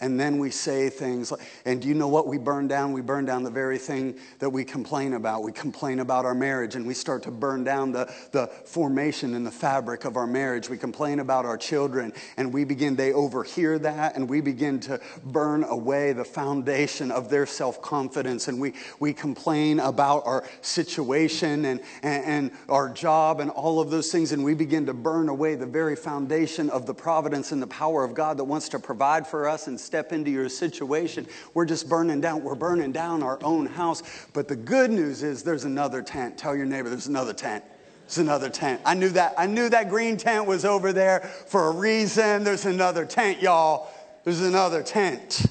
And 0.01 0.17
then 0.17 0.38
we 0.38 0.49
say 0.49 0.89
things 0.89 1.29
like, 1.29 1.41
and 1.65 1.81
do 1.81 1.89
you 1.89 1.93
know 1.93 2.07
what 2.07 2.25
we 2.25 2.38
burn 2.38 2.69
down? 2.69 2.93
We 2.93 3.01
burn 3.01 3.25
down 3.25 3.43
the 3.43 3.49
very 3.49 3.77
thing 3.77 4.17
that 4.39 4.49
we 4.49 4.63
complain 4.63 5.13
about. 5.13 5.43
We 5.43 5.51
complain 5.51 5.99
about 5.99 6.23
our 6.23 6.33
marriage 6.33 6.75
and 6.75 6.88
we 6.88 6.93
start 6.93 7.23
to 7.23 7.31
burn 7.31 7.65
down 7.65 7.91
the, 7.91 8.09
the 8.31 8.47
formation 8.47 9.35
and 9.35 9.45
the 9.45 9.51
fabric 9.51 10.05
of 10.05 10.15
our 10.15 10.25
marriage. 10.25 10.69
We 10.69 10.77
complain 10.77 11.19
about 11.19 11.45
our 11.45 11.57
children 11.57 12.13
and 12.38 12.53
we 12.53 12.63
begin, 12.63 12.95
they 12.95 13.12
overhear 13.12 13.77
that 13.79 14.15
and 14.15 14.29
we 14.29 14.39
begin 14.39 14.79
to 14.81 15.01
burn 15.25 15.65
away 15.65 16.13
the 16.13 16.23
foundation 16.23 17.12
of 17.12 17.29
their 17.29 17.45
self 17.45 17.81
confidence. 17.81 18.47
And 18.47 18.62
we, 18.62 18.75
we 19.01 19.12
complain 19.12 19.81
about 19.81 20.25
our 20.25 20.47
situation 20.62 21.65
and, 21.65 21.81
and, 22.03 22.23
and 22.23 22.51
our 22.69 22.88
job 22.88 23.41
and 23.41 23.51
all 23.51 23.81
of 23.81 23.89
those 23.89 24.13
things. 24.13 24.31
And 24.31 24.45
we 24.45 24.53
begin 24.53 24.85
to 24.85 24.93
burn 24.93 25.27
away 25.27 25.55
the 25.55 25.65
very 25.65 25.97
foundation 25.97 26.69
of 26.69 26.85
the 26.85 26.93
providence 26.93 27.51
and 27.51 27.62
the 27.62 27.67
power 27.67 28.05
of 28.05 28.13
God 28.13 28.38
that 28.38 28.45
wants 28.45 28.69
to 28.69 28.79
provide 28.79 29.27
for 29.27 29.49
us 29.49 29.67
and 29.67 29.77
step 29.89 30.13
into 30.13 30.30
your 30.30 30.47
situation. 30.49 31.25
We're 31.56 31.65
just 31.65 31.89
burning 31.89 32.21
down. 32.21 32.43
We're 32.43 32.54
burning 32.54 32.91
down 32.91 33.23
our 33.23 33.39
own 33.43 33.65
house. 33.65 34.04
But 34.34 34.47
the 34.47 34.56
good 34.56 34.91
news 34.91 35.23
is 35.23 35.41
there's 35.41 35.63
another 35.63 36.04
tent. 36.04 36.38
Tell 36.38 36.56
your 36.56 36.67
neighbor 36.67 36.89
there's 36.89 37.08
another 37.08 37.34
tent. 37.34 37.63
There's 38.04 38.19
another 38.19 38.52
tent. 38.52 38.82
I 38.86 38.93
knew 38.93 39.10
that. 39.10 39.34
I 39.36 39.47
knew 39.47 39.67
that 39.69 39.89
green 39.89 40.15
tent 40.15 40.45
was 40.45 40.63
over 40.63 40.93
there 40.93 41.21
for 41.47 41.69
a 41.69 41.71
reason. 41.71 42.43
There's 42.43 42.67
another 42.67 43.04
tent, 43.04 43.41
y'all. 43.41 43.89
There's 44.25 44.41
another 44.41 44.84
tent. 44.84 45.47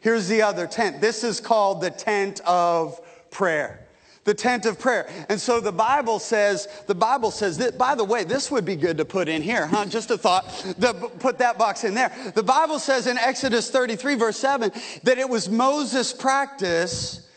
Here's 0.00 0.28
the 0.28 0.42
other 0.42 0.66
tent. 0.66 1.00
This 1.00 1.24
is 1.24 1.40
called 1.40 1.80
the 1.80 1.90
tent 1.90 2.42
of 2.44 3.00
prayer 3.30 3.83
the 4.24 4.34
tent 4.34 4.66
of 4.66 4.78
prayer. 4.78 5.08
And 5.28 5.40
so 5.40 5.60
the 5.60 5.72
Bible 5.72 6.18
says, 6.18 6.68
the 6.86 6.94
Bible 6.94 7.30
says 7.30 7.58
that, 7.58 7.78
by 7.78 7.94
the 7.94 8.04
way, 8.04 8.24
this 8.24 8.50
would 8.50 8.64
be 8.64 8.76
good 8.76 8.98
to 8.98 9.04
put 9.04 9.28
in 9.28 9.42
here, 9.42 9.66
huh? 9.66 9.86
Just 9.86 10.10
a 10.10 10.18
thought, 10.18 10.48
the, 10.78 10.92
put 11.20 11.38
that 11.38 11.58
box 11.58 11.84
in 11.84 11.94
there. 11.94 12.12
The 12.34 12.42
Bible 12.42 12.78
says 12.78 13.06
in 13.06 13.18
Exodus 13.18 13.70
33, 13.70 14.16
verse 14.16 14.36
7, 14.36 14.72
that 15.04 15.18
it 15.18 15.28
was 15.28 15.48
Moses' 15.48 16.12
practice 16.12 17.28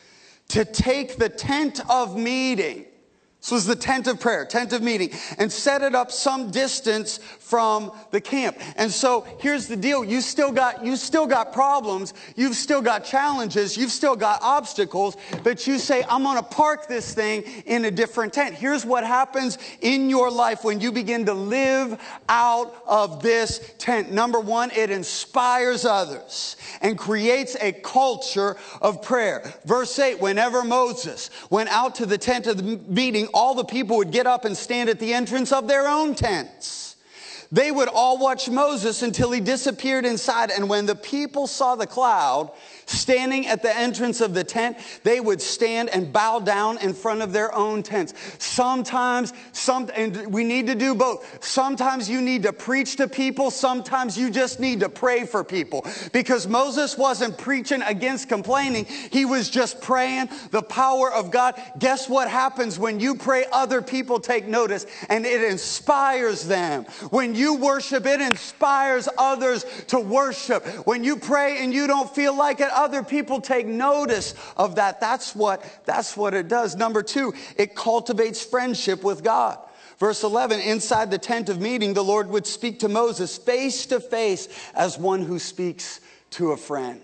to 0.50 0.66
take 0.66 1.18
the 1.18 1.30
tent 1.30 1.82
of 1.90 2.18
meeting 2.18 2.86
this 3.48 3.52
was 3.54 3.66
the 3.66 3.78
tent 3.78 4.08
of 4.08 4.20
prayer, 4.20 4.44
tent 4.44 4.74
of 4.74 4.82
meeting, 4.82 5.10
and 5.38 5.50
set 5.50 5.82
it 5.82 5.96
up 5.96 6.12
some 6.12 6.52
distance 6.52 7.18
from 7.40 7.94
the 8.12 8.20
camp. 8.20 8.58
And 8.76 8.92
so 8.92 9.26
here's 9.40 9.68
the 9.68 9.78
deal. 9.78 10.04
You 10.04 10.20
still 10.20 10.52
got, 10.52 10.86
you 10.86 10.98
still 10.98 11.26
got 11.26 11.54
problems. 11.54 12.14
You've 12.36 12.58
still 12.58 12.82
got 12.82 13.06
challenges. 13.06 13.78
You've 13.78 13.92
still 13.92 14.18
got 14.18 14.42
obstacles, 14.42 15.16
but 15.46 15.66
you 15.66 15.80
say, 15.80 16.04
I'm 16.10 16.24
going 16.24 16.36
to 16.36 16.44
park 16.44 16.90
this 16.90 17.14
thing 17.14 17.44
in 17.66 17.86
a 17.86 17.92
different 17.92 18.34
tent. 18.34 18.54
Here's 18.54 18.86
what 18.86 19.06
happens 19.06 19.58
in 19.80 20.10
your 20.10 20.30
life 20.30 20.66
when 20.66 20.82
you 20.82 20.92
begin 20.92 21.26
to 21.28 21.34
live 21.34 21.98
out 22.28 22.76
of 22.86 23.24
this 23.24 23.76
tent. 23.78 24.12
Number 24.12 24.42
one, 24.42 24.72
it 24.72 24.92
inspires 24.92 25.86
others 25.86 26.58
and 26.82 26.98
creates 26.98 27.56
a 27.62 27.72
culture 27.72 28.58
of 28.82 29.02
prayer. 29.02 29.54
Verse 29.64 29.98
eight, 30.00 30.20
whenever 30.20 30.66
Moses 30.66 31.30
went 31.50 31.70
out 31.70 31.96
to 31.96 32.06
the 32.06 32.18
tent 32.18 32.46
of 32.48 32.58
the 32.58 32.78
meeting, 32.92 33.30
all 33.38 33.54
the 33.54 33.64
people 33.64 33.98
would 33.98 34.10
get 34.10 34.26
up 34.26 34.46
and 34.46 34.58
stand 34.58 34.90
at 34.90 34.98
the 34.98 35.14
entrance 35.14 35.52
of 35.52 35.68
their 35.68 35.88
own 35.88 36.16
tents. 36.16 36.87
They 37.52 37.72
would 37.72 37.88
all 37.88 38.18
watch 38.18 38.50
Moses 38.50 39.04
until 39.04 39.32
he 39.32 39.40
disappeared 39.40 40.06
inside. 40.06 40.52
And 40.52 40.70
when 40.70 40.86
the 40.86 40.96
people 40.96 41.48
saw 41.48 41.76
the 41.76 41.88
cloud, 41.88 42.52
standing 42.86 43.48
at 43.48 43.62
the 43.62 43.76
entrance 43.76 44.22
of 44.22 44.34
the 44.34 44.44
tent, 44.44 44.78
they 45.04 45.20
would 45.20 45.42
stand 45.42 45.90
and 45.90 46.12
bow 46.12 46.40
down 46.40 46.78
in 46.80 46.94
front 46.94 47.22
of 47.22 47.34
their 47.34 47.54
own 47.54 47.84
tents. 47.84 48.14
Sometimes, 48.40 49.34
some, 49.52 49.90
and 49.96 50.34
we 50.34 50.44
need 50.44 50.68
to 50.68 50.76
do 50.76 50.96
both. 50.96 51.44
Sometimes 51.44 52.10
you 52.10 52.22
need 52.22 52.44
to 52.44 52.54
preach 52.54 52.96
to 52.98 53.08
people. 53.08 53.52
Sometimes 53.52 54.18
you 54.18 54.30
just 54.30 54.60
need 54.60 54.80
to 54.80 54.90
pray 54.90 55.26
for 55.26 55.44
people. 55.44 55.86
Because 56.12 56.48
Moses 56.48 56.98
wasn't 56.98 57.38
preaching 57.38 57.82
against 57.82 58.30
complaining. 58.30 58.86
He 58.86 59.26
was 59.26 59.50
just 59.50 59.82
praying 59.82 60.30
the 60.52 60.64
power 60.64 61.12
of 61.12 61.32
God. 61.32 61.62
Guess 61.80 62.10
what 62.10 62.30
happens 62.30 62.80
when 62.80 63.00
you 63.00 63.16
pray? 63.16 63.46
Other 63.52 63.82
people 63.82 64.20
take 64.20 64.48
notice 64.48 64.86
and 65.10 65.26
it 65.26 65.44
inspires 65.44 66.46
them. 66.46 66.86
When 67.10 67.36
you 67.38 67.56
worship, 67.56 68.06
it 68.06 68.20
inspires 68.20 69.08
others 69.18 69.66
to 69.88 70.00
worship. 70.00 70.66
When 70.86 71.04
you 71.04 71.18
pray 71.18 71.64
and 71.64 71.74
you 71.74 71.88
don't 71.88 72.14
feel 72.14 72.36
like 72.36 72.60
it, 72.60 72.70
other 72.72 73.04
people 73.04 73.40
take 73.40 73.68
notice 73.68 74.34
of 74.58 74.76
that. 74.76 75.00
That's 75.00 75.36
what, 75.36 75.64
that's 75.86 76.18
what 76.18 76.34
it 76.34 76.48
does. 76.48 76.76
Number 76.76 77.04
two, 77.04 77.34
it 77.56 77.76
cultivates 77.76 78.44
friendship 78.44 79.04
with 79.04 79.24
God. 79.24 79.60
Verse 80.00 80.24
11, 80.24 80.60
inside 80.60 81.10
the 81.10 81.18
tent 81.18 81.50
of 81.50 81.60
meeting, 81.60 81.94
the 81.94 82.04
Lord 82.04 82.30
would 82.30 82.46
speak 82.46 82.80
to 82.80 82.90
Moses 82.90 83.38
face 83.38 83.88
to 83.88 84.00
face 84.00 84.48
as 84.76 84.98
one 84.98 85.24
who 85.24 85.40
speaks 85.40 86.02
to 86.32 86.52
a 86.52 86.58
friend. 86.58 87.02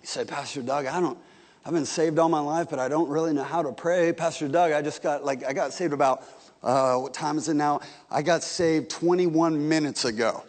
You 0.00 0.06
say, 0.06 0.24
Pastor 0.24 0.62
Doug, 0.62 0.86
I 0.86 1.00
don't, 1.00 1.18
I've 1.64 1.72
been 1.72 1.86
saved 1.86 2.18
all 2.18 2.28
my 2.28 2.40
life, 2.40 2.68
but 2.70 2.78
I 2.78 2.88
don't 2.88 3.08
really 3.08 3.32
know 3.32 3.42
how 3.42 3.62
to 3.62 3.72
pray. 3.72 4.12
Pastor 4.12 4.46
Doug, 4.48 4.72
I 4.72 4.82
just 4.82 5.02
got, 5.02 5.24
like, 5.24 5.44
I 5.44 5.52
got 5.52 5.72
saved 5.72 5.92
about, 5.92 6.24
uh, 6.62 6.96
what 6.96 7.12
time 7.14 7.38
is 7.38 7.48
it 7.48 7.54
now? 7.54 7.80
I 8.10 8.22
got 8.22 8.42
saved 8.42 8.90
21 8.90 9.68
minutes 9.68 10.04
ago. 10.04 10.44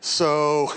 So, 0.00 0.70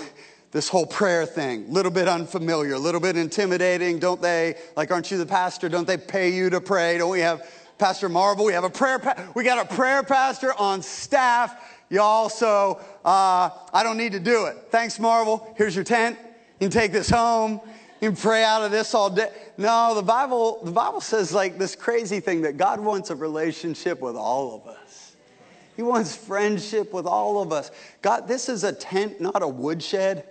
this 0.50 0.68
whole 0.68 0.86
prayer 0.86 1.26
thing, 1.26 1.66
a 1.68 1.70
little 1.70 1.92
bit 1.92 2.08
unfamiliar, 2.08 2.74
a 2.74 2.78
little 2.78 3.00
bit 3.00 3.16
intimidating, 3.16 3.98
don't 3.98 4.22
they? 4.22 4.56
Like, 4.76 4.90
aren't 4.90 5.10
you 5.10 5.18
the 5.18 5.26
pastor? 5.26 5.68
Don't 5.68 5.86
they 5.86 5.98
pay 5.98 6.30
you 6.30 6.48
to 6.50 6.60
pray? 6.60 6.96
Don't 6.96 7.10
we 7.10 7.20
have 7.20 7.48
Pastor 7.76 8.08
Marvel? 8.08 8.46
We 8.46 8.54
have 8.54 8.64
a 8.64 8.70
prayer, 8.70 8.98
pa- 8.98 9.30
we 9.34 9.44
got 9.44 9.70
a 9.70 9.74
prayer 9.74 10.02
pastor 10.02 10.54
on 10.54 10.80
staff, 10.80 11.54
y'all. 11.90 12.30
So 12.30 12.80
uh, 13.04 13.50
I 13.74 13.82
don't 13.82 13.98
need 13.98 14.12
to 14.12 14.20
do 14.20 14.46
it. 14.46 14.56
Thanks, 14.70 14.98
Marvel. 14.98 15.54
Here's 15.58 15.74
your 15.74 15.84
tent. 15.84 16.18
You 16.60 16.68
can 16.68 16.70
take 16.70 16.92
this 16.92 17.10
home. 17.10 17.60
You 18.00 18.10
can 18.10 18.16
pray 18.16 18.44
out 18.44 18.62
of 18.62 18.70
this 18.70 18.94
all 18.94 19.10
day. 19.10 19.30
No, 19.58 19.94
the 19.94 20.02
Bible, 20.02 20.60
the 20.64 20.70
Bible 20.70 21.00
says 21.00 21.32
like 21.32 21.58
this 21.58 21.74
crazy 21.74 22.20
thing 22.20 22.42
that 22.42 22.56
God 22.56 22.80
wants 22.80 23.10
a 23.10 23.14
relationship 23.14 24.00
with 24.00 24.16
all 24.16 24.54
of 24.54 24.66
us. 24.66 24.77
He 25.78 25.84
wants 25.84 26.16
friendship 26.16 26.92
with 26.92 27.06
all 27.06 27.40
of 27.40 27.52
us. 27.52 27.70
God, 28.02 28.26
this 28.26 28.48
is 28.48 28.64
a 28.64 28.72
tent, 28.72 29.20
not 29.20 29.44
a 29.44 29.46
woodshed. 29.46 30.24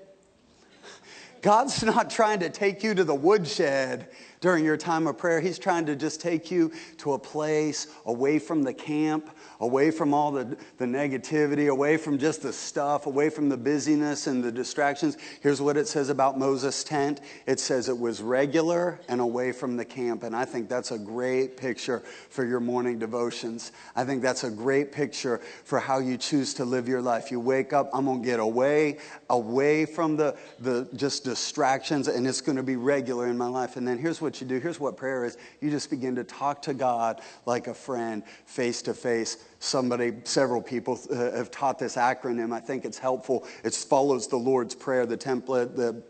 God's 1.42 1.82
not 1.84 2.10
trying 2.10 2.42
to 2.42 2.50
take 2.50 2.84
you 2.84 2.94
to 2.94 3.06
the 3.06 3.16
woodshed 3.16 4.10
during 4.42 4.66
your 4.66 4.76
time 4.76 5.08
of 5.08 5.18
prayer. 5.18 5.40
He's 5.40 5.58
trying 5.58 5.86
to 5.86 5.96
just 5.96 6.20
take 6.20 6.52
you 6.52 6.74
to 6.98 7.14
a 7.14 7.20
place 7.20 7.88
away 8.06 8.40
from 8.40 8.62
the 8.62 8.74
camp, 8.74 9.30
away 9.60 9.92
from 9.92 10.14
all 10.14 10.32
the, 10.32 10.58
the 10.78 10.86
negativity, 10.86 11.70
away 11.70 11.98
from 11.98 12.18
just 12.18 12.42
the 12.42 12.54
stuff, 12.54 13.06
away 13.06 13.30
from 13.30 13.50
the 13.50 13.58
busyness 13.58 14.28
and 14.28 14.44
the 14.44 14.52
distractions. 14.52 15.18
Here's 15.42 15.62
what 15.62 15.78
it 15.78 15.88
says 15.88 16.10
about 16.10 16.38
Moses' 16.38 16.84
tent 16.84 17.22
it 17.46 17.60
says 17.60 17.90
it 17.90 17.98
was 17.98 18.22
regular 18.22 19.00
and 19.08 19.22
away 19.22 19.52
from 19.52 19.78
the 19.78 19.86
camp. 19.86 20.24
And 20.24 20.36
I 20.36 20.46
think 20.46 20.70
that's 20.70 20.92
a 20.92 21.00
great 21.00 21.58
picture 21.58 22.00
for 22.30 22.46
your 22.46 22.60
morning 22.60 23.00
devotions. 23.00 23.72
I 23.96 24.04
think 24.04 24.22
that's 24.22 24.44
a 24.44 24.52
great 24.52 24.92
picture 24.92 25.40
for 25.64 25.80
how 25.80 26.00
you 26.00 26.18
choose 26.18 26.54
to 26.56 26.66
live 26.66 26.88
your 26.88 27.02
life. 27.02 27.32
You 27.32 27.40
wake 27.40 27.74
up, 27.74 27.90
I'm 27.94 28.06
going 28.06 28.22
to 28.22 28.26
get 28.26 28.40
away, 28.40 29.00
away 29.30 29.86
from 29.86 30.18
the, 30.18 30.36
the 30.60 30.88
just 30.96 31.24
distractions, 31.24 32.08
and 32.08 32.28
it's 32.28 32.42
going 32.42 32.58
to 32.58 32.64
be 32.64 32.76
regular 32.76 33.28
in 33.28 33.38
my 33.38 33.48
life. 33.48 33.78
And 33.78 33.88
then 33.88 33.98
here's 33.98 34.22
what 34.22 34.40
you 34.42 34.48
do 34.48 34.60
here's 34.60 34.80
what 34.80 34.98
prayer 34.98 35.26
is 35.26 35.38
you 35.62 35.70
just 35.70 35.90
begin 35.90 36.16
to 36.16 36.24
talk 36.24 36.62
to 36.64 36.74
God 36.74 37.22
like 37.46 37.68
a 37.68 37.74
friend, 37.74 38.24
face 38.46 38.82
to 38.84 38.94
face 38.94 39.38
somebody, 39.60 40.14
several 40.24 40.62
people 40.62 41.00
uh, 41.12 41.32
have 41.36 41.52
taught 41.52 41.80
this 41.80 41.96
acronym. 41.96 42.54
I 42.54 42.60
think 42.60 42.86
it's 42.86 42.98
helpful. 42.98 43.48
It 43.64 43.74
follows 43.74 44.28
the 44.28 44.38
Lord's 44.38 44.76
Prayer, 44.76 45.06
the 45.06 45.18
template, 45.18 45.76
the 45.76 46.02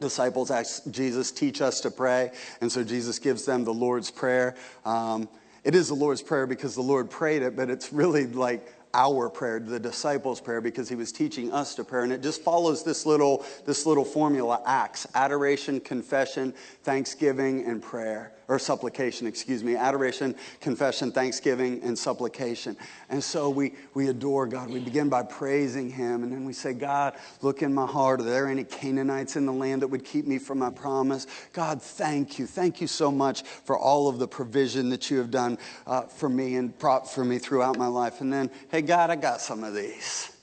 disciples 0.00 0.50
ask 0.50 0.90
Jesus, 0.90 1.30
teach 1.30 1.60
us 1.60 1.80
to 1.82 1.90
pray. 1.90 2.32
And 2.60 2.70
so 2.70 2.82
Jesus 2.82 3.18
gives 3.18 3.44
them 3.44 3.64
the 3.64 3.74
Lord's 3.74 4.10
Prayer. 4.10 4.56
Um, 4.84 5.28
it 5.62 5.74
is 5.74 5.88
the 5.88 5.94
Lord's 5.94 6.22
Prayer 6.22 6.46
because 6.46 6.74
the 6.74 6.82
Lord 6.82 7.10
prayed 7.10 7.42
it, 7.42 7.56
but 7.56 7.70
it's 7.70 7.92
really 7.92 8.26
like 8.26 8.74
our 8.92 9.28
prayer, 9.28 9.58
the 9.58 9.80
disciples' 9.80 10.40
prayer, 10.40 10.60
because 10.60 10.88
he 10.88 10.94
was 10.94 11.10
teaching 11.10 11.52
us 11.52 11.74
to 11.74 11.84
pray. 11.84 12.04
And 12.04 12.12
it 12.12 12.22
just 12.22 12.42
follows 12.42 12.84
this 12.84 13.04
little, 13.04 13.44
this 13.66 13.86
little 13.86 14.04
formula 14.04 14.62
acts 14.66 15.06
adoration, 15.14 15.80
confession, 15.80 16.54
thanksgiving, 16.84 17.64
and 17.66 17.82
prayer 17.82 18.32
or 18.48 18.58
supplication, 18.58 19.26
excuse 19.26 19.64
me, 19.64 19.76
adoration, 19.76 20.34
confession, 20.60 21.12
thanksgiving, 21.12 21.82
and 21.82 21.98
supplication. 21.98 22.76
And 23.08 23.22
so 23.22 23.50
we, 23.50 23.74
we 23.94 24.08
adore 24.08 24.46
God. 24.46 24.70
We 24.70 24.80
begin 24.80 25.08
by 25.08 25.22
praising 25.22 25.90
Him, 25.90 26.22
and 26.22 26.32
then 26.32 26.44
we 26.44 26.52
say, 26.52 26.72
God, 26.72 27.14
look 27.42 27.62
in 27.62 27.72
my 27.72 27.86
heart. 27.86 28.20
Are 28.20 28.24
there 28.24 28.48
any 28.48 28.64
Canaanites 28.64 29.36
in 29.36 29.46
the 29.46 29.52
land 29.52 29.82
that 29.82 29.88
would 29.88 30.04
keep 30.04 30.26
me 30.26 30.38
from 30.38 30.58
my 30.58 30.70
promise? 30.70 31.26
God, 31.52 31.80
thank 31.80 32.38
you. 32.38 32.46
Thank 32.46 32.80
you 32.80 32.86
so 32.86 33.10
much 33.10 33.42
for 33.42 33.78
all 33.78 34.08
of 34.08 34.18
the 34.18 34.28
provision 34.28 34.90
that 34.90 35.10
you 35.10 35.18
have 35.18 35.30
done 35.30 35.58
uh, 35.86 36.02
for 36.02 36.28
me 36.28 36.56
and 36.56 36.76
brought 36.78 37.10
for 37.10 37.24
me 37.24 37.38
throughout 37.38 37.78
my 37.78 37.86
life. 37.86 38.20
And 38.20 38.32
then, 38.32 38.50
hey, 38.70 38.82
God, 38.82 39.10
I 39.10 39.16
got 39.16 39.40
some 39.40 39.64
of 39.64 39.74
these 39.74 40.33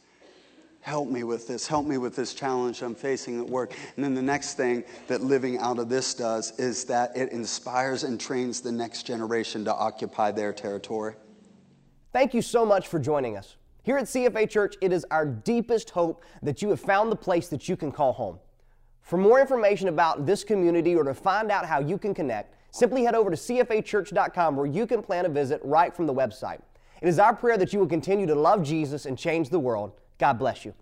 help 0.82 1.10
me 1.10 1.24
with 1.24 1.48
this, 1.48 1.68
help 1.68 1.86
me 1.86 1.98
with 1.98 2.16
this 2.16 2.34
challenge 2.34 2.82
I'm 2.82 2.96
facing 2.96 3.40
at 3.40 3.48
work. 3.48 3.74
And 3.96 4.04
then 4.04 4.14
the 4.14 4.22
next 4.22 4.56
thing 4.56 4.84
that 5.08 5.22
living 5.22 5.60
out 5.60 5.80
of 5.80 5.90
this 5.90 6.14
does 6.14 6.60
is 6.60 6.86
that 6.86 7.16
it 7.16 7.32
inspires 7.32 8.04
and 8.04 8.20
trains 8.20 8.62
the 8.62 8.72
next 8.72 9.04
generation 9.04 9.64
to 9.66 9.74
occupy 9.74 10.32
their 10.32 10.52
territory. 10.52 11.16
Thank 12.12 12.34
you 12.34 12.42
so 12.42 12.66
much 12.66 12.88
for 12.88 13.00
joining 13.00 13.38
us. 13.38 13.56
Here 13.84 13.98
at 13.98 14.06
CFA 14.06 14.50
Church, 14.50 14.76
it 14.82 14.92
is 14.92 15.06
our 15.12 15.26
deepest 15.26 15.92
hope 15.92 16.24
that 16.44 16.62
you 16.62 16.70
have 16.70 16.80
found 16.80 17.12
the 17.12 17.16
place 17.16 17.48
that 17.48 17.70
you 17.70 17.78
can 17.78 17.92
call 17.92 18.14
home. 18.14 18.40
For 19.02 19.18
more 19.18 19.40
information 19.40 19.88
about 19.88 20.26
this 20.26 20.44
community 20.44 20.96
or 20.96 21.04
to 21.04 21.14
find 21.14 21.52
out 21.52 21.66
how 21.66 21.80
you 21.80 21.98
can 21.98 22.14
connect, 22.14 22.56
simply 22.72 23.04
head 23.04 23.16
over 23.16 23.30
to 23.30 23.36
cfachurch.com 23.36 24.56
where 24.56 24.68
you 24.68 24.86
can 24.86 25.02
plan 25.02 25.26
a 25.26 25.30
visit 25.30 25.62
right 25.64 25.96
from 25.96 26.06
the 26.06 26.14
website. 26.14 26.60
It 27.02 27.08
is 27.08 27.18
our 27.18 27.36
prayer 27.36 27.58
that 27.58 27.74
you 27.74 27.80
will 27.80 27.88
continue 27.88 28.28
to 28.28 28.36
love 28.36 28.62
Jesus 28.62 29.08
and 29.08 29.18
change 29.18 29.50
the 29.50 29.60
world 29.60 29.94
God 30.22 30.38
bless 30.38 30.66
you. 30.66 30.76